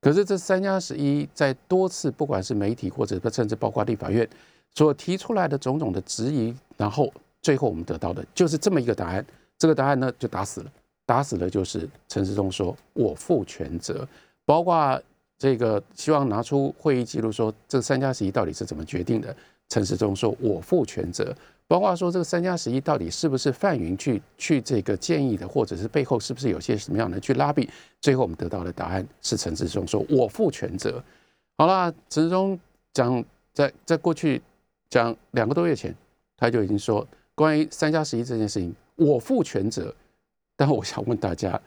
[0.00, 4.28] 可是这三加十一在多次不管是媒体或者甚至包括立法院
[4.74, 7.12] 所提出来的种种的质疑，然后。
[7.42, 9.24] 最后我们得到的就是这么一个答案，
[9.56, 10.72] 这个答案呢就打死了，
[11.04, 14.08] 打死了就是陈世忠说“我负全责”，
[14.44, 15.00] 包括
[15.38, 19.34] 这个希望拿出会议记录说这三加十一到底是怎么决定的，
[19.68, 21.34] 陈世忠说“我负全责”，
[21.68, 27.68] 包括说这个三加十一到底是不是范云去去这个建议的，或者是背后是不是有些什么样的去拉比，
[28.00, 31.02] 最后我们得到的答案是陈世忠说“我负全责”。
[31.58, 32.58] 好了，陈世忠
[32.92, 34.40] 讲在在过去
[34.88, 35.94] 讲两个多月前，
[36.36, 37.06] 他就已经说。
[37.34, 39.94] 关于三加十一这件事情，我负全责。
[40.56, 41.60] 但我想问大家，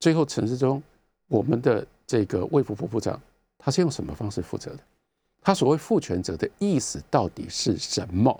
[0.00, 0.82] 最后陈世忠，
[1.28, 3.18] 我们的这个卫福部部长，
[3.56, 4.78] 他是用什么方式负责的？
[5.40, 8.38] 他所谓负全责的意思到底是什么？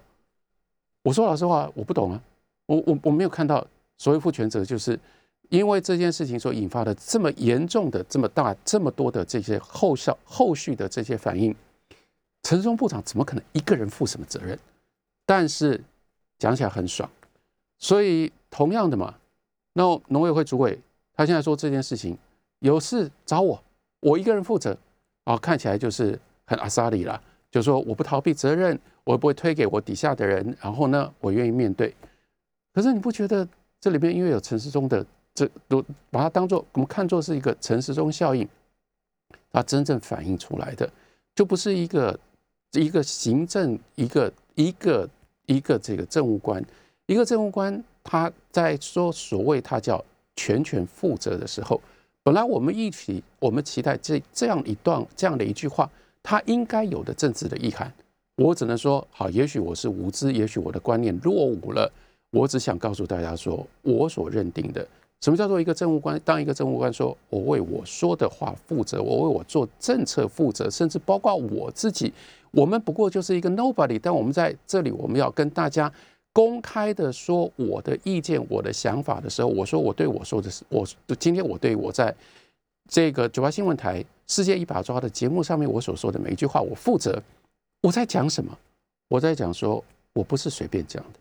[1.03, 2.23] 我说老实话，我不懂啊，
[2.67, 5.01] 我我我没有看到所谓负全责，就是
[5.49, 11.57] 因为这件事情所引发的这么严重的、这么大、这么多的这些后效、后续的这些反应，
[12.43, 14.59] 陈松部长怎么可能一个人负什么责任？
[15.25, 15.83] 但是
[16.39, 17.09] 讲起来很爽，
[17.79, 19.15] 所以同样的嘛，
[19.73, 20.79] 那农委会主委
[21.15, 22.19] 他现在说这件事情
[22.63, 23.63] 有事找我，
[24.01, 24.77] 我一个人负责
[25.25, 28.77] 啊，看起来就是很阿萨里了，就说我不逃避责任。
[29.05, 31.93] 我不会推给我底下的人，然后呢，我愿意面对。
[32.73, 33.47] 可是你不觉得
[33.81, 38.49] 这里面因为有陈时中的这都把它当做我们看作是一个陈时中效应，
[39.51, 40.89] 它真正反映出来的
[41.35, 42.17] 就不是一个
[42.75, 45.11] 一个行政一个一个
[45.47, 46.65] 一个这个政务官，
[47.07, 50.03] 一个政务官他在说所谓他叫
[50.37, 51.81] 全权负责的时候，
[52.25, 55.91] 本来我们一起我们期待这这样一段这样的一句话，
[56.23, 57.93] 它应该有的政治的意涵。
[58.37, 61.91] 我只能说，好，也许我是无知，也许我的观念落伍了。
[62.31, 64.87] 我只想告诉大家说，我所认定的，
[65.21, 66.19] 什么叫做一个政务官？
[66.25, 72.13] 当一个政务官说，我为我说的话负责，我为我做政策负责，甚至包括我自己，
[72.53, 73.99] 我们不过就是一个 nobody。
[74.01, 75.93] 但我们在这里，我们要跟大家
[76.33, 80.87] 公开的说我的意见、我的想法的时候，我说我对我说的是，我
[81.19, 82.15] 今天我对我在
[82.89, 87.23] 这个九八新闻台世界一把抓的节目上面我所说的每一句话，我负责。
[87.83, 88.57] 我在讲什么？
[89.09, 91.19] 我在讲说，我不是随便讲的，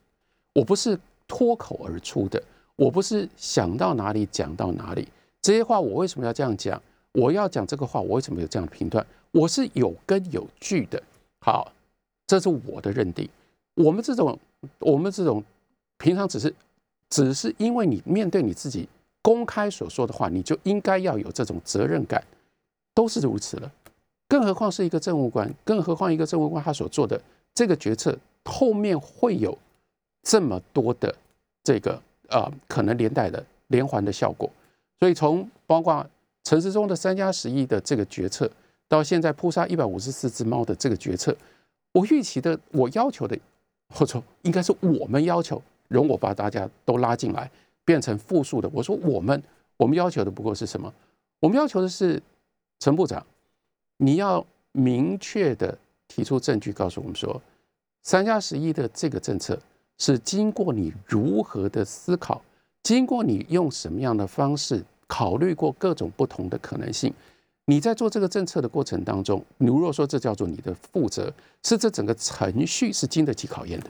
[0.54, 0.98] 我不是
[1.28, 2.42] 脱口而出的，
[2.76, 5.08] 我不是想到哪里讲到哪里。
[5.42, 6.82] 这些话我为什么要这样讲？
[7.14, 9.06] 我要讲这个话，我为什么有这样的评断？
[9.32, 11.02] 我是有根有据的。
[11.40, 11.74] 好，
[12.28, 13.28] 这是我的认定。
[13.74, 14.38] 我们这种，
[14.80, 15.44] 我们这种
[15.98, 16.54] 平常只是，
[17.10, 18.88] 只是因为你面对你自己
[19.22, 22.24] 公开所说的话，你就应该要有这种责任感，
[22.94, 23.72] 都是如此了。
[24.28, 27.22] 更何况是一个政务官，更何况一个政务官他所做的
[27.54, 29.58] 这个决策后面会有
[30.24, 31.14] 这么多的
[31.64, 34.50] 这个呃可能连带的连环的效果，
[35.00, 36.06] 所以从包括
[36.44, 38.50] 陈时中的三加十一的这个决策，
[38.88, 41.36] 到现在扑杀一百五十四只猫的这个决策，
[41.92, 43.38] 我预期的，我要求的，
[43.92, 47.50] 或者应该是我们要求，容我把大家都拉进来，
[47.84, 48.70] 变成复数的。
[48.74, 49.42] 我说我们，
[49.78, 50.92] 我们要求的不过是什么？
[51.40, 52.22] 我们要求的是
[52.80, 53.26] 陈部长。
[53.98, 55.78] 你要明确的
[56.08, 57.40] 提出证据，告诉我们说，
[58.04, 59.60] 三加十一的这个政策
[60.00, 62.42] 是经过你如何的思考，
[62.84, 67.14] 经过你用什么样的方式考虑过各种不同的可能性。
[67.72, 73.90] 你在做这个政策的过程当中，你如果说这叫做你的负责，是这整个程序是经得起考验的。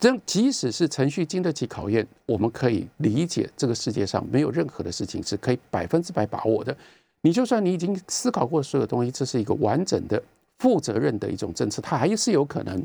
[0.00, 6.76] 这即使是程序经得起考验，我们可以理解这个世界上没有任何的事情是可以百分之百把握的。
[7.20, 10.20] 你就算你已经思考过所有东西，这是一个完整的、
[10.58, 12.84] 负责任的一种政策，它还是有可能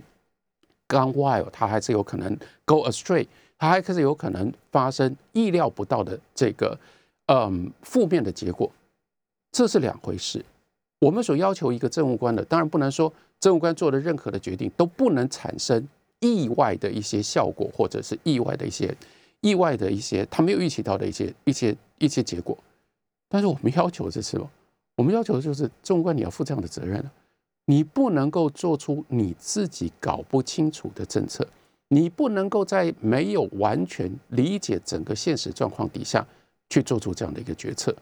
[0.88, 3.26] gone wild，它还是有可能 go astray，
[3.58, 6.78] 它还是有可能发生意料不到的这个
[7.26, 8.72] 嗯负面的结果，
[9.56, 10.44] 这是两回事。
[11.00, 15.88] 我们所要求一个政务官的，当然不能说政务官做的任何的决定都不能产生
[16.20, 18.94] 意外的一些效果，或者是意外的一些
[19.39, 22.58] 意外的一些他没有预期到的一些一些一些结果。
[23.30, 24.50] 但是我们要求这是么？
[24.98, 27.02] 我们要求的就是政务官你要负这样的责任
[27.63, 31.48] 你不能够做出你自己搞不清楚的政策，
[31.88, 36.28] 你不能够在没有完全理解整个现实状况底下
[36.70, 37.96] 去做出这样的一个决策。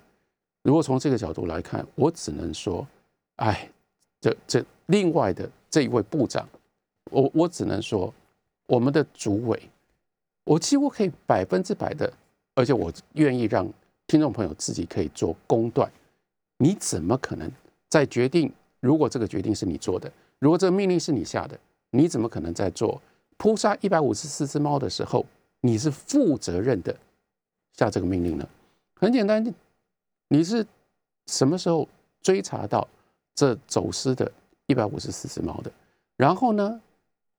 [0.63, 2.87] 如果从这个角度来看，我只能说，
[3.35, 3.69] 哎，
[4.19, 6.49] 这这另外的这一位部长，
[7.11, 8.11] 我我只能说，
[8.65, 9.69] 我们的主委，
[10.43, 12.11] 我几乎可以百分之百的，
[12.55, 13.71] 而且我愿意让。
[14.05, 15.89] 听众朋友自己可以做公断，
[16.57, 17.49] 你怎么可能
[17.89, 18.51] 在决定？
[18.81, 21.57] 如果这个决定是你做的，如果这个命令是你下的，
[21.91, 23.01] 你怎么可能在做
[23.37, 25.25] 扑杀一百五十四只猫的时候，
[25.61, 26.93] 你是负责任的
[27.71, 28.47] 下这个命令呢？
[28.99, 29.41] 很简单，
[30.33, 30.65] 你是
[31.27, 31.87] 什么时候
[32.19, 32.87] 追查到
[33.35, 34.29] 这走失的
[34.65, 35.71] 一百五十四只猫的？
[36.17, 36.81] 然后呢，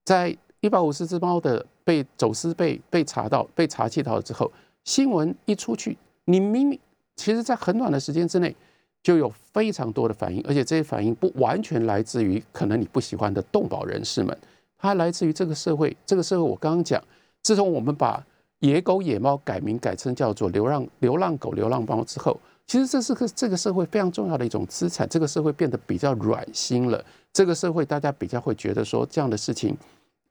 [0.05, 4.49] 在一百五十只猫的被走私、被被查到、被查缉到之后，
[4.85, 5.99] 新闻一出去。
[6.27, 6.79] 你明明
[7.17, 8.55] 其实，在很短的时间之内，
[9.03, 14.39] 就有非常多的反应，而且这些反应不完全来自于可能你不喜欢的动保人士们，
[14.79, 15.97] 它来自于这个社会。
[16.07, 17.03] 这个社会，我刚刚讲，
[17.43, 18.25] 自从我们把
[18.61, 25.09] 野狗、野猫改名改成叫做流浪流浪狗、流浪猫之后，其实这是个这个社会非常重要的一种资产。
[25.09, 29.77] 这个社会变得比较软心了，这个社会大家比较会觉得说，这样的事情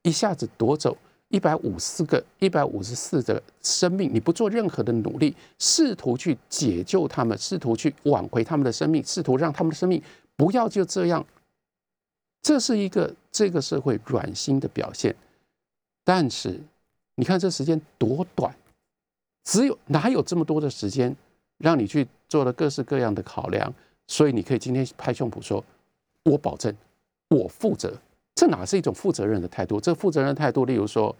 [0.01, 0.97] 一下子夺走。
[1.29, 9.99] 一百五十个、一百五十四的生命，你不做任何的努力，试图去解救他们，试图去挽回他们的生命，试图让他们的生命
[10.35, 11.25] 不要就这样
[12.43, 15.15] 这是一个这个社会软心的表现。
[16.03, 16.61] 但是
[17.15, 18.55] 你看这时间多短，
[19.43, 21.15] 只有哪有这么多的时间
[21.57, 23.71] 让你去做了各式各样的考量？
[24.07, 25.63] 所以你可以今天拍胸脯说
[26.25, 26.75] ：“我保证，
[27.27, 27.93] 我负责。”
[28.33, 29.79] 这哪是一种负责任的态度？
[29.79, 31.15] 这负责任态度，例如说，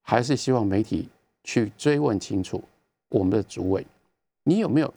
[0.00, 1.10] 还是希望媒体
[1.44, 2.64] 去追问清楚
[3.10, 3.86] 我们的主委，
[4.44, 4.94] 你有没有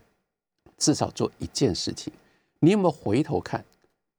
[0.77, 2.13] 至少做一件事情？
[2.61, 3.65] 你有没有回头看？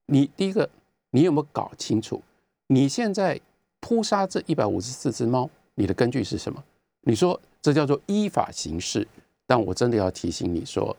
[0.04, 0.68] 你第一个，
[1.08, 2.22] 你有没有搞清楚？
[2.66, 3.40] 你现在
[3.80, 6.62] 扑杀这一百五十四只猫，你的根据是什么？
[7.00, 9.08] 你说这叫做依法行事，
[9.46, 10.94] 但我真的要提醒你说，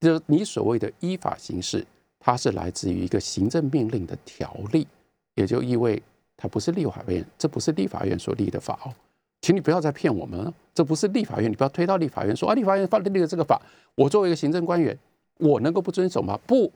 [0.00, 1.86] 就你所谓的依法行事，
[2.18, 4.86] 它是来自于一个行政命令的条例。
[5.34, 6.02] 也就意味
[6.34, 8.94] 它不是立法院，这不是立法院所立的法哦，
[9.42, 13.60] 请你不要再骗我们了，这不是立法院，你不要推到立法院说啊，立法院发立的这个法，
[13.94, 14.98] 我作为一个行政官员，
[15.36, 16.40] 我能够不遵守吗？
[16.46, 16.72] 不，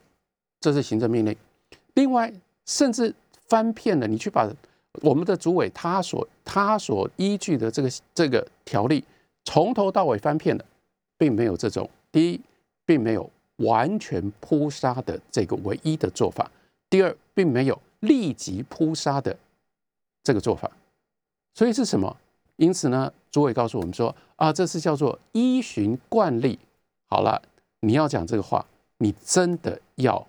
[0.61, 1.35] 这是行政命令。
[1.95, 2.31] 另外，
[2.67, 3.15] 甚至
[3.49, 4.47] 翻骗了，你去把
[5.01, 9.03] 我们的主委他所他所依据的这个这个条例
[9.47, 10.65] 从头到尾翻骗了，
[11.17, 12.41] 并没有这种第一，
[12.91, 16.45] 并没有完全扑杀的这个唯一的做法；
[16.89, 17.81] 第二，并没有。
[18.01, 19.39] 立即扑杀的
[20.25, 20.69] 这个做法，
[21.55, 22.17] 所以是什么？
[22.57, 26.59] 因此呢，主委告诉我们说啊，这是叫做依循惯例。
[27.09, 27.41] 好了，
[27.81, 28.67] 你要讲这个话，
[28.99, 30.27] 你真的要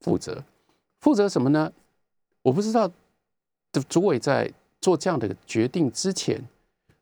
[0.00, 0.44] 负责。
[1.00, 1.72] 负责什么呢？
[2.42, 2.88] 我不知道。
[3.72, 6.42] 的主委在做这样的决定之前，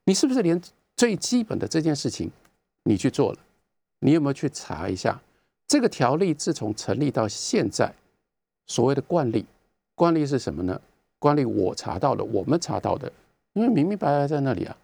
[0.04, 0.60] 你是不是连
[0.96, 2.30] 最基本的这件事情
[2.84, 3.38] 你去做了？
[4.04, 5.18] 你有没有去查一下
[5.66, 7.90] 这个条例自从成立到现在
[8.66, 9.46] 所谓的惯例？
[9.94, 10.78] 惯例是什么呢？
[11.18, 13.10] 惯例我查到了，我们查到的，
[13.54, 14.76] 因为明明白白在那里啊。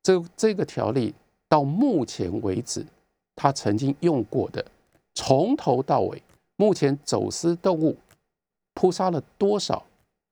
[0.00, 1.12] 这这个条例
[1.48, 2.86] 到目前为止，
[3.34, 4.64] 他曾经用过的，
[5.12, 6.22] 从头到尾，
[6.54, 7.96] 目前走私动物
[8.74, 9.84] 扑杀了多少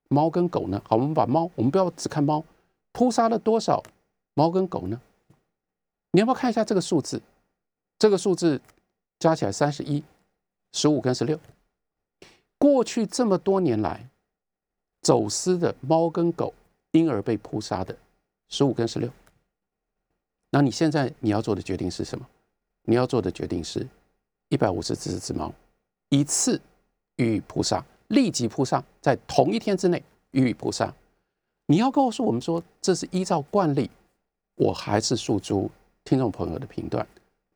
[0.08, 0.80] 猫跟狗呢？
[0.86, 2.44] 好，我们把猫，我们不要只看猫，
[2.92, 3.82] 扑杀了多少
[4.34, 5.00] 猫跟狗呢？
[6.12, 7.20] 你要不要看一下这个数字？
[8.00, 8.58] 这个数字
[9.18, 10.02] 加起来三十一、
[10.72, 11.38] 十五跟十六。
[12.56, 14.08] 过去这么多年来，
[15.02, 16.54] 走私的猫跟狗
[16.92, 17.94] 因而被扑杀的
[18.48, 19.10] 十五跟十六，
[20.48, 22.26] 那你现在你要做的决定是什么？
[22.84, 23.86] 你要做的决定是，
[24.48, 25.52] 一百五十只只猫
[26.08, 26.58] 一次
[27.16, 30.90] 予以扑杀，立即扑杀，在同一天之内予以扑杀。
[31.66, 33.90] 你要告诉我们说，这是依照惯例，
[34.54, 35.70] 我还是诉诸
[36.02, 37.06] 听众朋友的评断，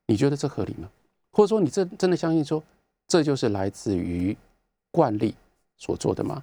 [0.07, 0.89] 你觉得这合理吗？
[1.33, 2.63] 或者说，你真真的相信说，
[3.07, 4.37] 这就是来自于？
[4.97, 5.35] 惯例
[5.77, 6.41] 所做的吗？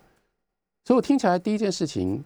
[0.84, 2.22] 所以我听起来第一件事情，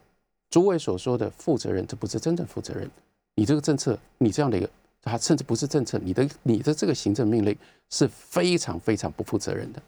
[0.49, 2.89] 主委所说的负责任，这不是真正负责任。
[3.35, 4.67] 你这个政策，你这样的一个，
[5.03, 7.55] 它甚至不是政策，你的你的这个行政命令
[7.91, 9.79] 是非常非常不负责任的。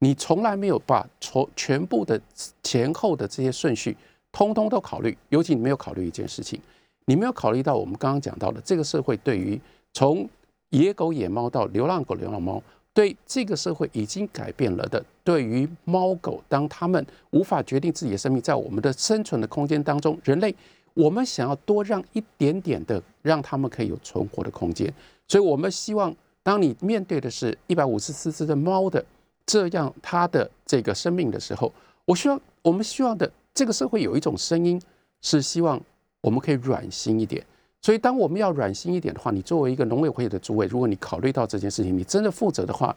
[0.00, 2.20] 你从来没有把从全部的
[2.62, 3.96] 前后的这些顺序，
[4.30, 5.16] 通通都考虑。
[5.30, 6.60] 尤其你没有考虑一件事情，
[7.06, 9.58] 你没有考虑到我们刚刚讲到的这个社会对于
[9.94, 10.28] 从
[10.70, 12.62] 野狗野猫到流浪狗流浪猫。
[12.92, 20.52] 对这个社会已经改变了的，对于猫狗，当他们无法决定自己的生命，在我们的生存的空间当中，人类
[20.92, 24.92] 我们想要多让一点点的，让他们可以有存活的空间。
[25.28, 29.02] 所以，我们希望，当你面对的是一百五十四只的猫的
[29.46, 31.72] 这样它的这个生命的时候，
[32.04, 34.82] 我希望我们希望的这个社会有一种声音，
[35.22, 35.80] 是希望
[36.20, 37.46] 我们可以软心一点。
[37.82, 42.94] 所以，当我们要软心一点的话，你作为一个农委会的主委，如果你考虑到这件事情，你真的负责的话，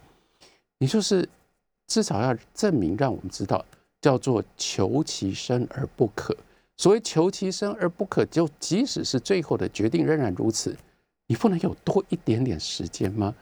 [0.77, 1.27] 你就是
[1.87, 3.63] 至少要证明，让我们知道，
[4.01, 6.35] 叫做求其生而不可。
[6.75, 10.75] 所谓求其生而不可，就即使是最后的决定仍然如此，
[11.27, 13.33] 你不能有多一点点时间吗？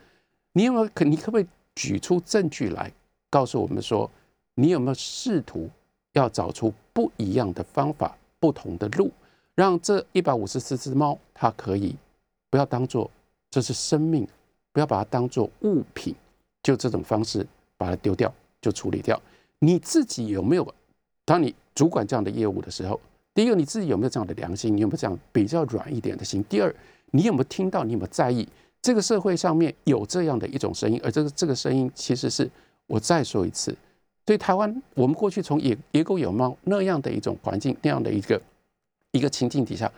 [0.54, 1.04] 你有没有可？
[1.04, 2.92] 你可不可以举出证据来，
[3.32, 4.08] 告诉我们说，
[4.54, 5.68] 你有没有试图
[6.14, 9.10] 要找出不一样的方法、不同的路？
[9.56, 11.96] 让这一百五十四只猫，它可以
[12.52, 13.10] 不要当做
[13.50, 14.28] 这是生命，
[14.72, 16.14] 不要把它当做物品，
[16.62, 17.44] 就这种方式
[17.80, 19.20] 把它丢掉，就处理掉。
[19.58, 20.76] 你自己有没有？
[21.26, 23.00] 当你主管这样的业务的时候，
[23.34, 24.78] 第一个你自己有没有这样的良心？
[24.78, 26.44] 你有没有这样比较软一点的心？
[26.44, 26.72] 第二，
[27.10, 27.84] 你有没有听到？
[27.84, 28.48] 你有没有在意
[28.80, 31.02] 这个社会上面有这样的一种声音？
[31.04, 32.48] 而这个这个声音其实是
[32.86, 33.76] 我再说一次，
[34.24, 38.40] 对台湾，我们过去从野野狗有猫那样的一种环境，那样的一个。
[39.14, 39.92] 一个情境底下，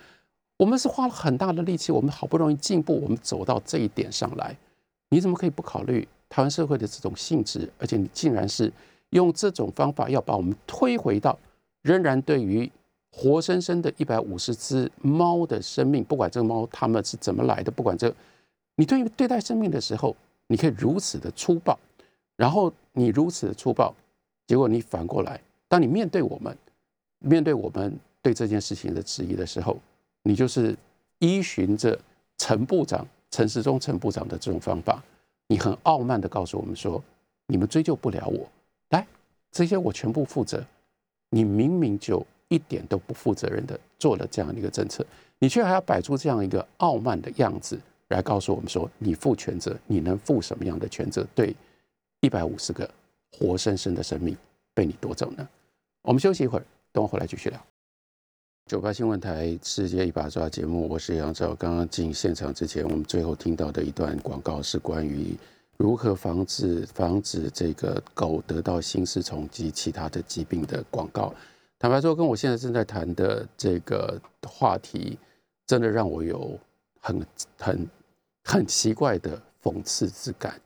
[0.64, 4.56] 我们是花了很大的力气，我们好不容易进步，我们走到这一点上来，
[5.10, 7.70] 你怎么可以不考虑台湾社会的这种性质？
[7.78, 8.72] 而且你竟然是
[9.10, 11.38] 用这种方法要把我们推回到
[11.82, 12.72] 仍然对于
[13.12, 18.16] 活生生的一百五十只猫的生命，不管这个猫它们是怎么来的，不管这
[18.78, 20.16] 你对于对待生命的时候，
[20.48, 21.78] 你可以如此的粗暴，
[22.38, 23.94] 然后你如此的粗暴，
[24.48, 25.42] 结果你反过来。
[25.68, 26.58] 当你面对我们，
[27.20, 29.78] 面对我们对这件事情的质疑的时候，
[30.24, 30.76] 你就是
[31.20, 32.00] 依循着
[32.38, 35.04] 陈部长陈时中陈部长的这种方法，
[35.48, 37.04] 你很傲慢的告诉我们说，
[37.48, 38.50] 你们追究不了我，
[38.90, 39.06] 来
[39.52, 40.64] 这些我全部负责。
[41.30, 45.06] 你明明就一点都不负责任的做了这样一个政策，
[45.40, 51.26] 你却还要摆出这样一个傲慢的样子来告诉我们说，你负全责，你能负什么样的全责？
[51.34, 51.56] 对
[52.22, 52.90] 一百五十个
[53.32, 54.38] 活生生的生命
[54.76, 55.48] 被你夺走呢？
[56.04, 57.60] 我们休息一会儿，等我回来继续聊。
[58.66, 61.54] 九八新闻台世界一把抓节目，我是杨照。
[61.54, 65.36] 刚刚进现场之前，我们最后听到的一段广告是关于。
[65.76, 71.34] 如何防止防止这个狗得到心丝虫及其他的疾病的广告？
[71.78, 75.20] 坦白说，跟我现在正在谈的这个话题，
[75.68, 76.58] 真的让我有
[77.02, 77.26] 很
[77.58, 77.88] 很
[78.46, 80.60] 很奇怪的讽刺之感。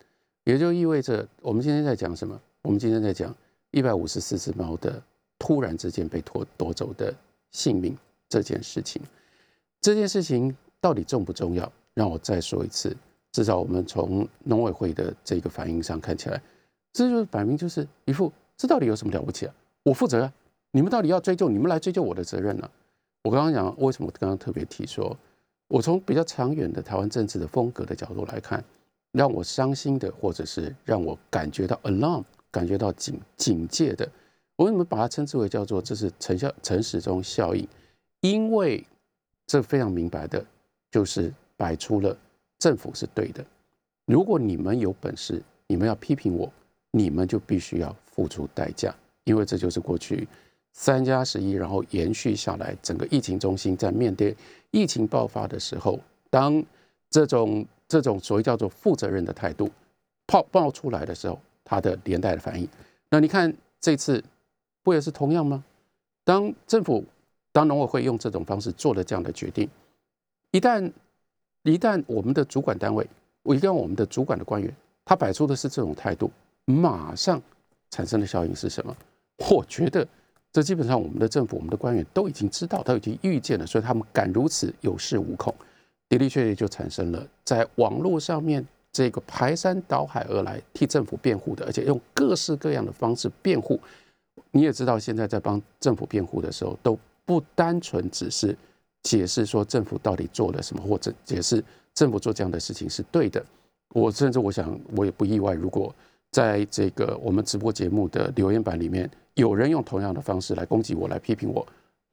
[0.43, 2.39] 也就意味着，我们今天在讲什么？
[2.61, 3.35] 我们今天在讲
[3.71, 5.01] 一百五十四只猫的
[5.39, 7.11] 突然之间被拖夺走的
[7.51, 7.97] 性命
[8.29, 9.01] 这件事情。
[9.79, 11.71] 这件事情到底重不重要？
[11.93, 12.95] 让我再说一次。
[13.31, 16.41] 至少我们从农委会的这个反应上看起来，
[16.93, 19.53] 这就是摆明就是一副这到底有什么了不起啊？
[19.83, 20.33] 我负责啊，
[20.71, 22.69] 你们到底要追究，你们来追究我的责任呢？
[23.21, 25.15] 我刚刚讲为什么刚刚特别提说，
[25.67, 28.63] 我从比较长远的台湾政治的风格的角度来看，
[29.11, 34.09] 让我伤心的，或者是让我感觉到 alarm，感觉到警警戒的，
[34.57, 37.65] 我为什么把它称之为叫做这是陈效陈时中效应？
[38.21, 38.85] 因为
[39.45, 40.43] 这非常明白的，
[40.91, 42.17] 就是摆出了。
[42.59, 43.45] 政府是对的。
[44.07, 46.51] 如果你们有本事，你们要批评我，
[46.89, 48.93] 你们就必须要付出代价，
[49.25, 50.27] 因为这就是过去
[50.73, 54.35] 三加十一，然后延续下来，整个疫情中心在面对
[54.71, 55.99] 疫情爆发的时候，
[56.31, 56.63] 当
[57.11, 59.69] 这种这种所谓叫做负责任的态度
[60.25, 62.67] 爆爆出来的时候，它的连带的反应。
[63.07, 64.23] 那你看这次
[64.87, 65.61] 不也是同样吗？
[66.23, 67.03] 当政府
[67.51, 69.69] 当农委会用这种方式做了这样的决定，
[70.51, 70.89] 一旦
[71.63, 73.05] 一旦我们的主管单位，
[73.43, 74.73] 我一旦我们的主管的官员，
[75.03, 76.31] 他摆出的是这种态度，
[76.63, 77.41] 马上
[77.89, 78.95] 产生的效应是什么？
[79.51, 80.07] 我觉得
[80.53, 85.53] 这基本上我们的政府、我们的官员都已经知道，都已经预见了，所以他们敢如此有恃无恐，
[86.07, 93.77] 的的确确就产生了在网络上面这个排山倒海而来替政府辩护的，而且用各式各样的方式辩护。
[94.57, 98.57] 你也知道，现在在帮政府辩护的时候，都不单纯只是。
[99.03, 103.45] 解释说政府到底做了什么，或者解释政府做这样的事情是对的。
[103.93, 105.95] 我甚至我想，我也不意外，如果
[106.31, 111.65] 在这个我们直播节目的留言板里面，有人用同样的方式来攻击我、来批评我，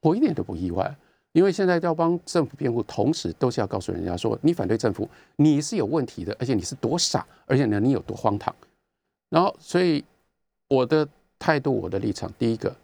[0.03, 0.95] 我一点都不意外。
[1.33, 8.55] 因为现在要帮政府辩护，同时都是要告诉人家说，你反对政府，你是有问题的，而且你是多傻，而且呢，你有多荒唐。
[9.29, 10.01] 然后，所以
[10.69, 11.05] 我的
[11.37, 12.75] 态度、我的立场，第一个，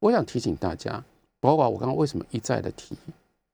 [0.00, 1.02] 我想提醒大家，
[1.40, 2.96] 包括我刚刚为什么一再的提。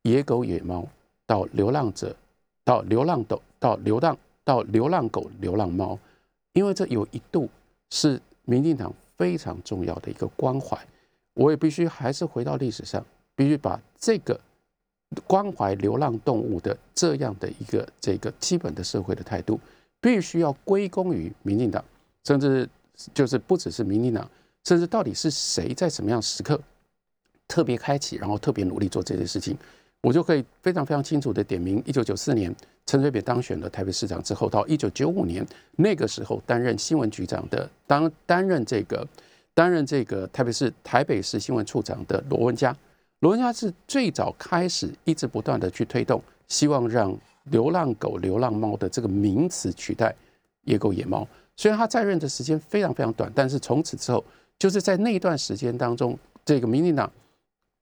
[0.03, 0.87] 野狗、野猫，
[1.27, 2.15] 到流浪者，
[2.63, 5.99] 到流浪狗，到流浪，到流浪狗、流浪猫，
[6.53, 7.49] 因为这有一度
[7.91, 10.79] 是民进党非常重要的一个关怀，
[11.33, 13.03] 我也必须还是回到历史上，
[13.35, 14.39] 必须把这个
[15.27, 19.59] 关怀流浪动物的这样的一个这个基本的社会的态度，
[20.03, 21.83] 必须要归功于民进党，
[22.25, 22.69] 甚至
[23.15, 24.31] 就是不只是民进党，
[24.65, 26.61] 甚至到底是谁在什么样时刻
[27.47, 29.57] 特别开启，然后特别努力做这件事情。
[30.01, 32.55] 我就可以非常非常清楚的点名，一九九四年
[32.85, 35.47] 陈水扁当选了台北市长之后，到一九九五年
[35.77, 39.07] 那个时候担任新闻局长的，当担任这个
[39.55, 42.77] 担任这个台北市台北市新闻处长的罗文佳，
[43.21, 50.15] 罗文佳是最早开始一直不断的去推动，希望让流浪狗、流浪猫的这个名词取代
[50.65, 51.27] 野狗、野猫。
[51.57, 54.23] 虽然他在任的时间非常非常短，但是从此之后，
[54.59, 57.11] 就是在那一段时间当中，这个民进党。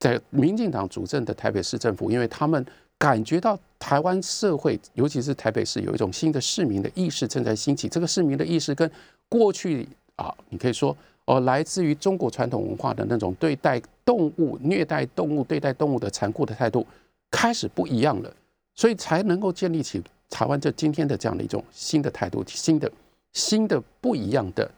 [0.00, 2.66] 在民进党主政的台北市政府，因为他们
[2.98, 7.88] 感觉到台湾社会，尤其是台北市，有一种新的市民的意识正在兴起。
[7.88, 8.90] 这个市民的意识跟
[9.28, 10.96] 过去啊，你可以说
[11.26, 16.84] 哦，来自于中国传统文化的那种对待动物、虐待动物、对待动物的残酷的态度
[17.30, 18.34] 开始不一样了，
[18.74, 22.90] 所以才能够建立起台湾这今天的这样的一种新的态度、新的
[23.34, 24.68] 新的不一样的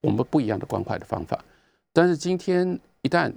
[0.00, 1.44] 我们不一样的关怀的方法。
[1.92, 3.32] 但是今天一旦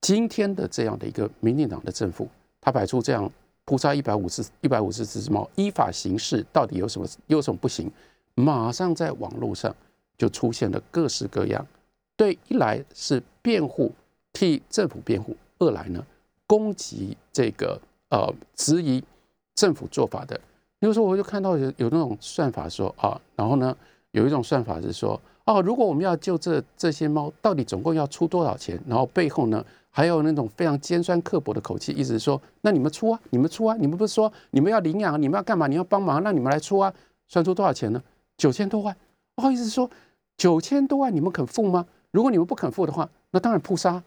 [0.00, 2.28] 今天的这样的一个民进党的政府，
[2.60, 3.30] 他摆出这样
[3.64, 7.90] 扑杀一百五十一百五十只猫，依法行事，到底有什么有什么不行？
[8.34, 9.74] 马上在网络上
[10.16, 11.64] 就出现了各式各样，
[12.16, 13.92] 对，一来是辩护
[14.32, 16.04] 替政府辩护，二来呢
[16.46, 19.04] 攻击这个呃质疑
[19.54, 20.40] 政府做法的。
[20.80, 23.76] 有时候我就看到有有那种算法说啊，然后呢
[24.12, 25.20] 有一种算法是说。
[25.50, 28.80] 哦，如果我们要救这这些猫，到底总共要出多少钱？
[28.86, 35.66] 然后背后呢，还有那种非常尖酸刻薄的口气，意思说，那你们出啊，你们出啊，你们不是说你们要领养，你们要干嘛？
[35.66, 36.94] 你要帮忙，那你们来出啊，
[37.26, 38.00] 算出多少钱呢？
[38.36, 38.96] 九千多万。
[39.34, 39.90] 不好意思说，
[40.36, 41.84] 九千多万你们肯付吗？
[42.12, 44.00] 如果你们不肯付的话，那当然扑杀。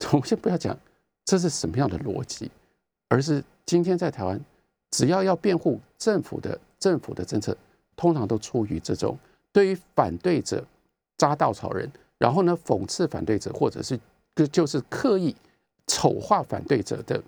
[0.10, 0.76] 我们先不要讲
[1.24, 2.50] 这是什么样的逻辑，
[3.08, 4.40] 而是今天在台湾，
[4.90, 7.56] 只要要辩护政府的政府的政策，
[7.94, 9.16] 通常都出于这种
[9.56, 10.62] 对于反对者
[11.16, 13.98] 扎稻草人，然后呢讽刺反对者，或者是
[14.34, 15.34] 就就是刻意
[15.86, 17.22] 丑化反对者的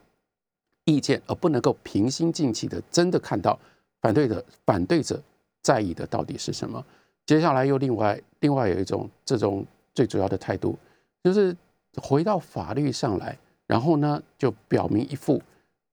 [0.84, 3.58] 意见，而不能够平心静气的真的看到
[4.02, 5.18] 反对的反对者
[5.62, 6.84] 在意的到底是什么。
[7.24, 9.64] 接下来又另外另外有一种这种
[9.94, 10.78] 最主要的态度，
[11.24, 11.56] 就是
[11.96, 15.40] 回到法律上来，然后呢就表明一副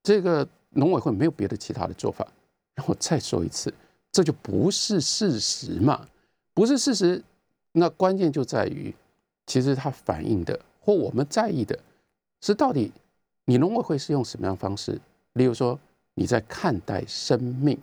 [0.03, 2.27] 这个农委会没有别的其他的做法。
[2.75, 3.73] 然后再说一次，
[4.11, 6.05] 这就不是事实嘛，
[6.55, 7.21] 不是事实。
[7.73, 8.95] 那关键就在于，
[9.45, 11.77] 其实它反映的或我们在意的
[12.41, 12.91] 是，到底
[13.43, 14.99] 你农委会是用什么样方式？
[15.33, 15.77] 例如说
[16.13, 17.77] 你在看待生命，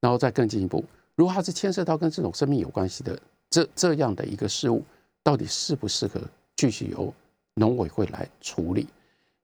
[0.00, 0.84] 然后再更进一步。
[1.14, 3.18] 如果它是牵涉到跟这种生命有关系的
[3.48, 4.84] 这这样的一个事物，
[5.22, 6.20] 到底适不适合
[6.54, 7.12] 继续由
[7.54, 8.86] 农委会来处理？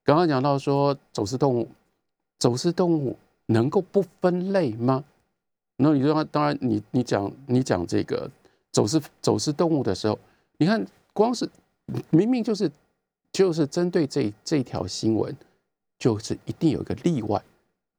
[0.04, 1.66] 刚刚讲到说走私动物，
[2.38, 3.16] 走私动物
[3.46, 5.02] 能够不分类吗？
[5.76, 8.30] 那你说，当然，你你讲你讲这个
[8.74, 10.18] 走私走私动物的时候，
[10.56, 11.48] 你看，光是
[12.10, 12.68] 明明就是
[13.30, 15.34] 就是针对这这条新闻，
[15.96, 17.40] 就是一定有一个例外。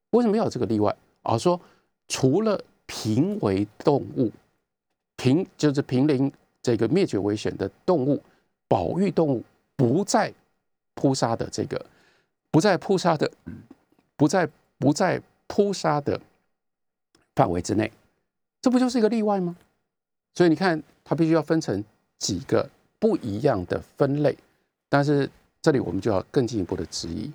[0.09, 0.93] 为什么要有这个例外？
[1.23, 1.59] 啊，说
[2.09, 4.29] 除了濒危动物，
[5.15, 6.29] 濒就是濒临
[6.61, 8.21] 这个灭绝危险的动物，
[8.67, 9.41] 保育动物
[9.77, 10.33] 不在
[10.93, 11.85] 扑杀的这个，
[12.51, 13.31] 不在扑杀的，
[14.17, 16.19] 不在不在扑杀的
[17.33, 17.89] 范围之内，
[18.61, 19.55] 这不就是一个例外吗？
[20.35, 21.83] 所以你看，它必须要分成
[22.19, 22.69] 几个
[22.99, 24.37] 不一样的分类，
[24.87, 25.27] 但是
[25.61, 27.31] 这里我们就要更进一步的质疑。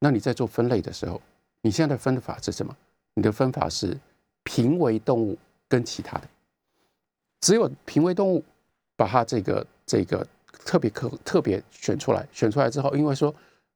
[0.00, 1.20] 那你在做分类的时候，
[1.60, 2.76] 你现在的分法是什么？
[3.14, 3.96] 你的分法是？
[4.44, 5.36] 濒危动物
[5.68, 6.26] 跟其他的，
[7.42, 8.42] 只有濒危动物
[8.96, 10.26] 把它这个这个
[10.64, 13.34] 特别可特别选出来，选出来之后，因为说，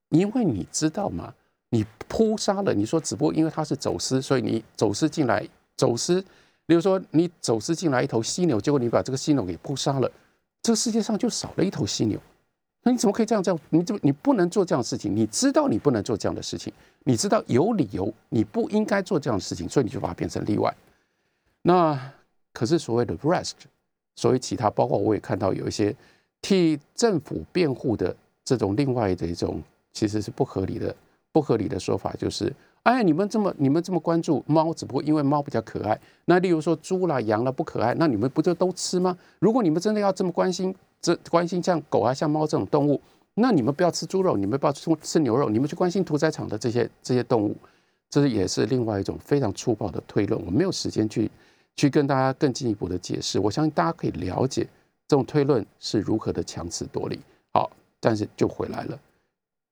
[0.09, 1.35] 因为你知道吗？
[1.69, 5.47] 你扑杀了，你说只不过因为它是走私，所以你走私进来，
[5.77, 6.25] 走私，
[6.67, 10.11] 比如说你走私进来一头犀牛，结果你把这个犀牛给扑杀了，
[10.63, 12.19] 这个世界上就少了一头犀牛。
[12.85, 13.61] 那你怎么可以这样这样？
[13.71, 15.15] 你就你不能做这样的事情。
[15.15, 16.73] 你知道你不能做这样的事情，
[17.05, 20.75] 你知道有理由你不应该做这样的事情，所以你就把它变成例外。
[21.63, 22.13] 那
[22.53, 23.53] 可是所谓的 rest，
[24.17, 25.95] 所谓其他，包括我也看到有一些
[26.41, 30.93] 替政府辩护的这种另外的一种，其实是不合理的、
[31.31, 32.53] 不合理的说法，就是
[32.85, 35.99] 哎，你们这么你们这么关注猫，只不过因为猫比较可爱。
[36.25, 39.17] 那例如说猪啦、羊啦不可爱，那你们不就都吃吗？
[39.39, 40.75] 如果你们真的要这么关心。
[41.05, 43.01] 这关心像狗啊、像猫这种动物，
[43.35, 47.57] 那你们不要吃猪肉，你们不要吃吃牛肉，你们去关心屠宰场的这些这些动物，
[48.09, 50.41] 这也是另外一种非常粗暴的推论。
[50.47, 51.29] 我没有时间去
[51.75, 53.41] 去跟大家更进一步的解释。
[53.41, 54.63] 我相信大家可以了解
[55.09, 57.19] 这种推论是如何的强词夺理。
[57.53, 57.69] 好，
[57.99, 58.97] 但是就回来了，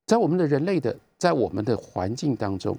[0.06, 2.76] 在我们的人类的在我们的环境当中，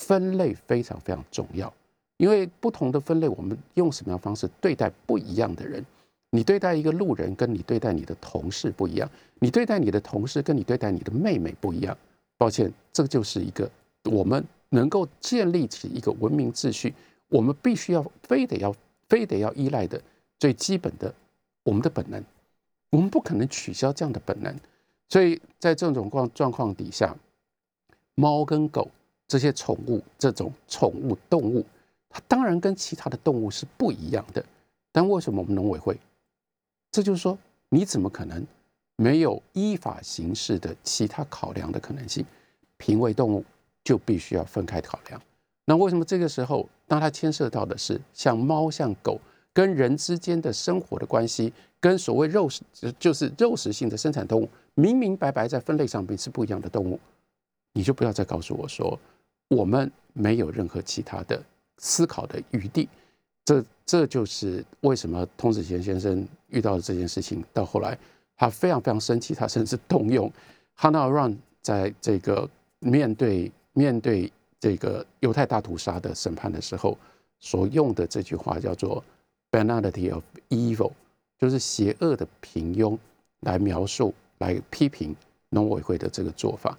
[0.00, 1.70] 分类非常非常重要，
[2.16, 5.84] 因为不同的分类，我们用什么样方式对待不一样的人。
[6.30, 9.06] 你对待一个路人，跟你对待你的同事不一样；
[9.40, 11.96] 你对待你的同事，跟你对待你的妹妹不一样。
[12.38, 13.70] 抱歉，这就是一个
[14.04, 16.94] 我们能够建立起一个文明秩序，
[17.28, 18.74] 我们必须要非得要
[19.06, 20.00] 非得要依赖的
[20.38, 21.12] 最基本的
[21.62, 22.24] 我们的本能。
[22.90, 24.56] 我们不可能取消这样的本能。
[25.10, 27.14] 所以在这种状状况底下，
[28.14, 28.88] 猫跟狗
[29.30, 31.64] 这些宠物，这种宠物动物，
[32.08, 34.44] 它当然跟其他的动物是不一样的。
[34.90, 35.96] 但为什么我们农委会？
[36.90, 38.44] 这就是说，你怎么可能
[38.96, 42.26] 没有依法行事的其他考量的可能性？
[42.76, 43.44] 濒危动物
[43.84, 45.22] 就必须要分开考量。
[45.64, 49.20] 那为什么这个时候，当它牵涉到的是像猫、像狗
[49.52, 52.64] 跟人之间的生活的关系，跟所谓肉食
[52.98, 56.98] 就是肉食性的生产动物，明明白白在分类上面是不一样的动物，
[57.74, 58.98] 你就不要再告诉我说
[59.50, 61.42] 我们没有任何其他的
[61.78, 62.88] 思考的余地。
[63.44, 67.98] 这这就是为什么童子贤先生遇到了这件事情，到后来
[68.36, 70.32] 他非常非常生气，他甚至动用
[70.78, 72.48] Hannah Run 在这个
[72.78, 76.96] 面对面对这个犹太大屠杀的审判的时候
[77.40, 79.02] 所用的这句话，叫做
[79.50, 80.92] “banality of evil”，
[81.38, 82.96] 就是邪恶的平庸，
[83.40, 85.16] 来描述、来批评
[85.48, 86.78] 农委会的这个做法。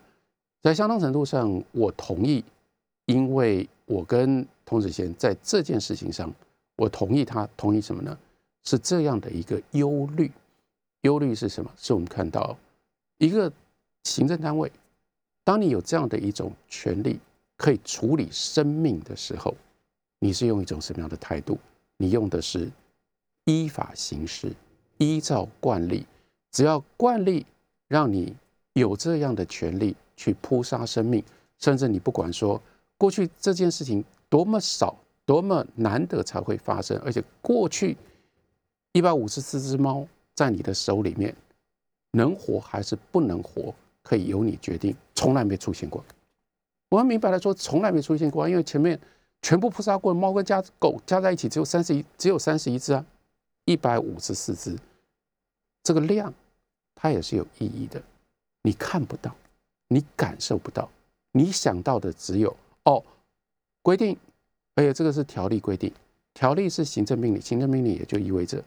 [0.62, 2.44] 在相当程度上，我同意，
[3.06, 6.34] 因为我跟童子贤在这件事情上。
[6.78, 8.18] 我同意他，同意什么呢？
[8.64, 10.32] 是这样的一个忧虑。
[11.02, 11.72] 忧虑是什么？
[11.78, 12.58] 是我们看到
[13.20, 13.52] 一个
[14.04, 14.72] 行政单位，
[15.44, 17.20] 当你有这样的一种权利，
[17.56, 19.54] 可以处理生命的时候，
[20.18, 21.60] 你是用一种什么样的态度？
[21.98, 22.72] 你用的是
[23.46, 24.52] 依法行事，
[24.98, 26.08] 依照惯例，
[26.52, 27.46] 只要惯例
[27.88, 28.36] 让你
[28.74, 31.24] 有这样的权利去扑杀生命，
[31.60, 32.60] 甚至你不管说
[33.02, 34.96] 过去这件事情多么少、
[35.26, 37.98] 多么难得才会发生，而且过去
[38.92, 40.08] 一百五十四只猫。
[40.34, 41.36] 在你的手里面，
[42.12, 44.96] 能活还是不能活，可以由你决定。
[45.14, 46.04] 从来没出现过。
[46.90, 49.00] 我们明白了说，从来没出现过，因为前面
[49.42, 53.06] 全部扑杀过，猫跟加狗加在一起只有三十一，只有三十一只啊，
[53.66, 54.76] 一百五十四只，
[55.84, 56.34] 这个量
[56.96, 58.02] 它也是有意义的。
[58.64, 59.36] 你看不到，
[59.90, 60.90] 你感受不到，
[61.34, 62.56] 你想到的只有
[62.86, 63.04] 哦，
[63.82, 64.18] 规定，
[64.76, 65.94] 而且这个是条例规定，
[66.34, 68.64] 条例是行政命令，行政命令也就意味着。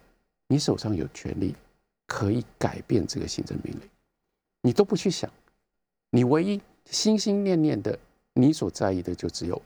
[0.47, 1.55] 你手上有权利
[2.07, 3.81] 可以改变这个行政命令，
[4.61, 5.31] 你都不去想，
[6.11, 7.99] 你唯一心心念念的，
[8.35, 9.61] 你所在意的就只有，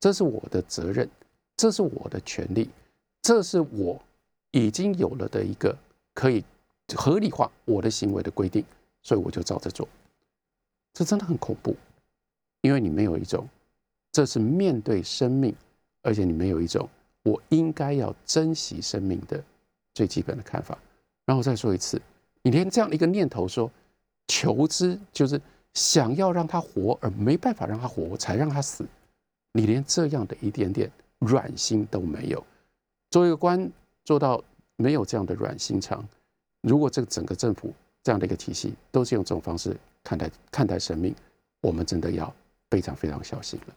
[0.00, 1.08] 这是我的责任，
[1.56, 2.68] 这是我的权利，
[3.22, 4.02] 这是我
[4.50, 5.78] 已经有了的一个
[6.12, 6.44] 可以
[6.96, 8.64] 合理化我的行为的规定，
[9.02, 9.88] 所以我就照着做。
[10.92, 11.76] 这真的很恐怖，
[12.62, 13.48] 因为你没有一种，
[14.12, 15.54] 这是面对生命，
[16.02, 16.88] 而且你没有一种
[17.22, 19.42] 我应该要珍惜生命的。
[19.92, 20.78] 最基本的看法，
[21.26, 22.00] 然后再说一次，
[22.42, 23.68] 你连这样的一个念头说
[24.28, 25.38] 求知，就是
[25.74, 28.86] 想要让他活而没办法让他活，才让他死，
[29.52, 30.88] 你连这样的一点点
[31.18, 32.42] 软心都没有。
[33.10, 33.70] 作为一个官，
[34.04, 34.42] 做到
[34.76, 36.08] 没有这样的软心肠，
[36.62, 41.12] 如果这个整个政府这样的一个体系都是用这种方式看待看待生命，
[41.62, 42.32] 我们真的要
[42.70, 43.74] 非常非常小心了。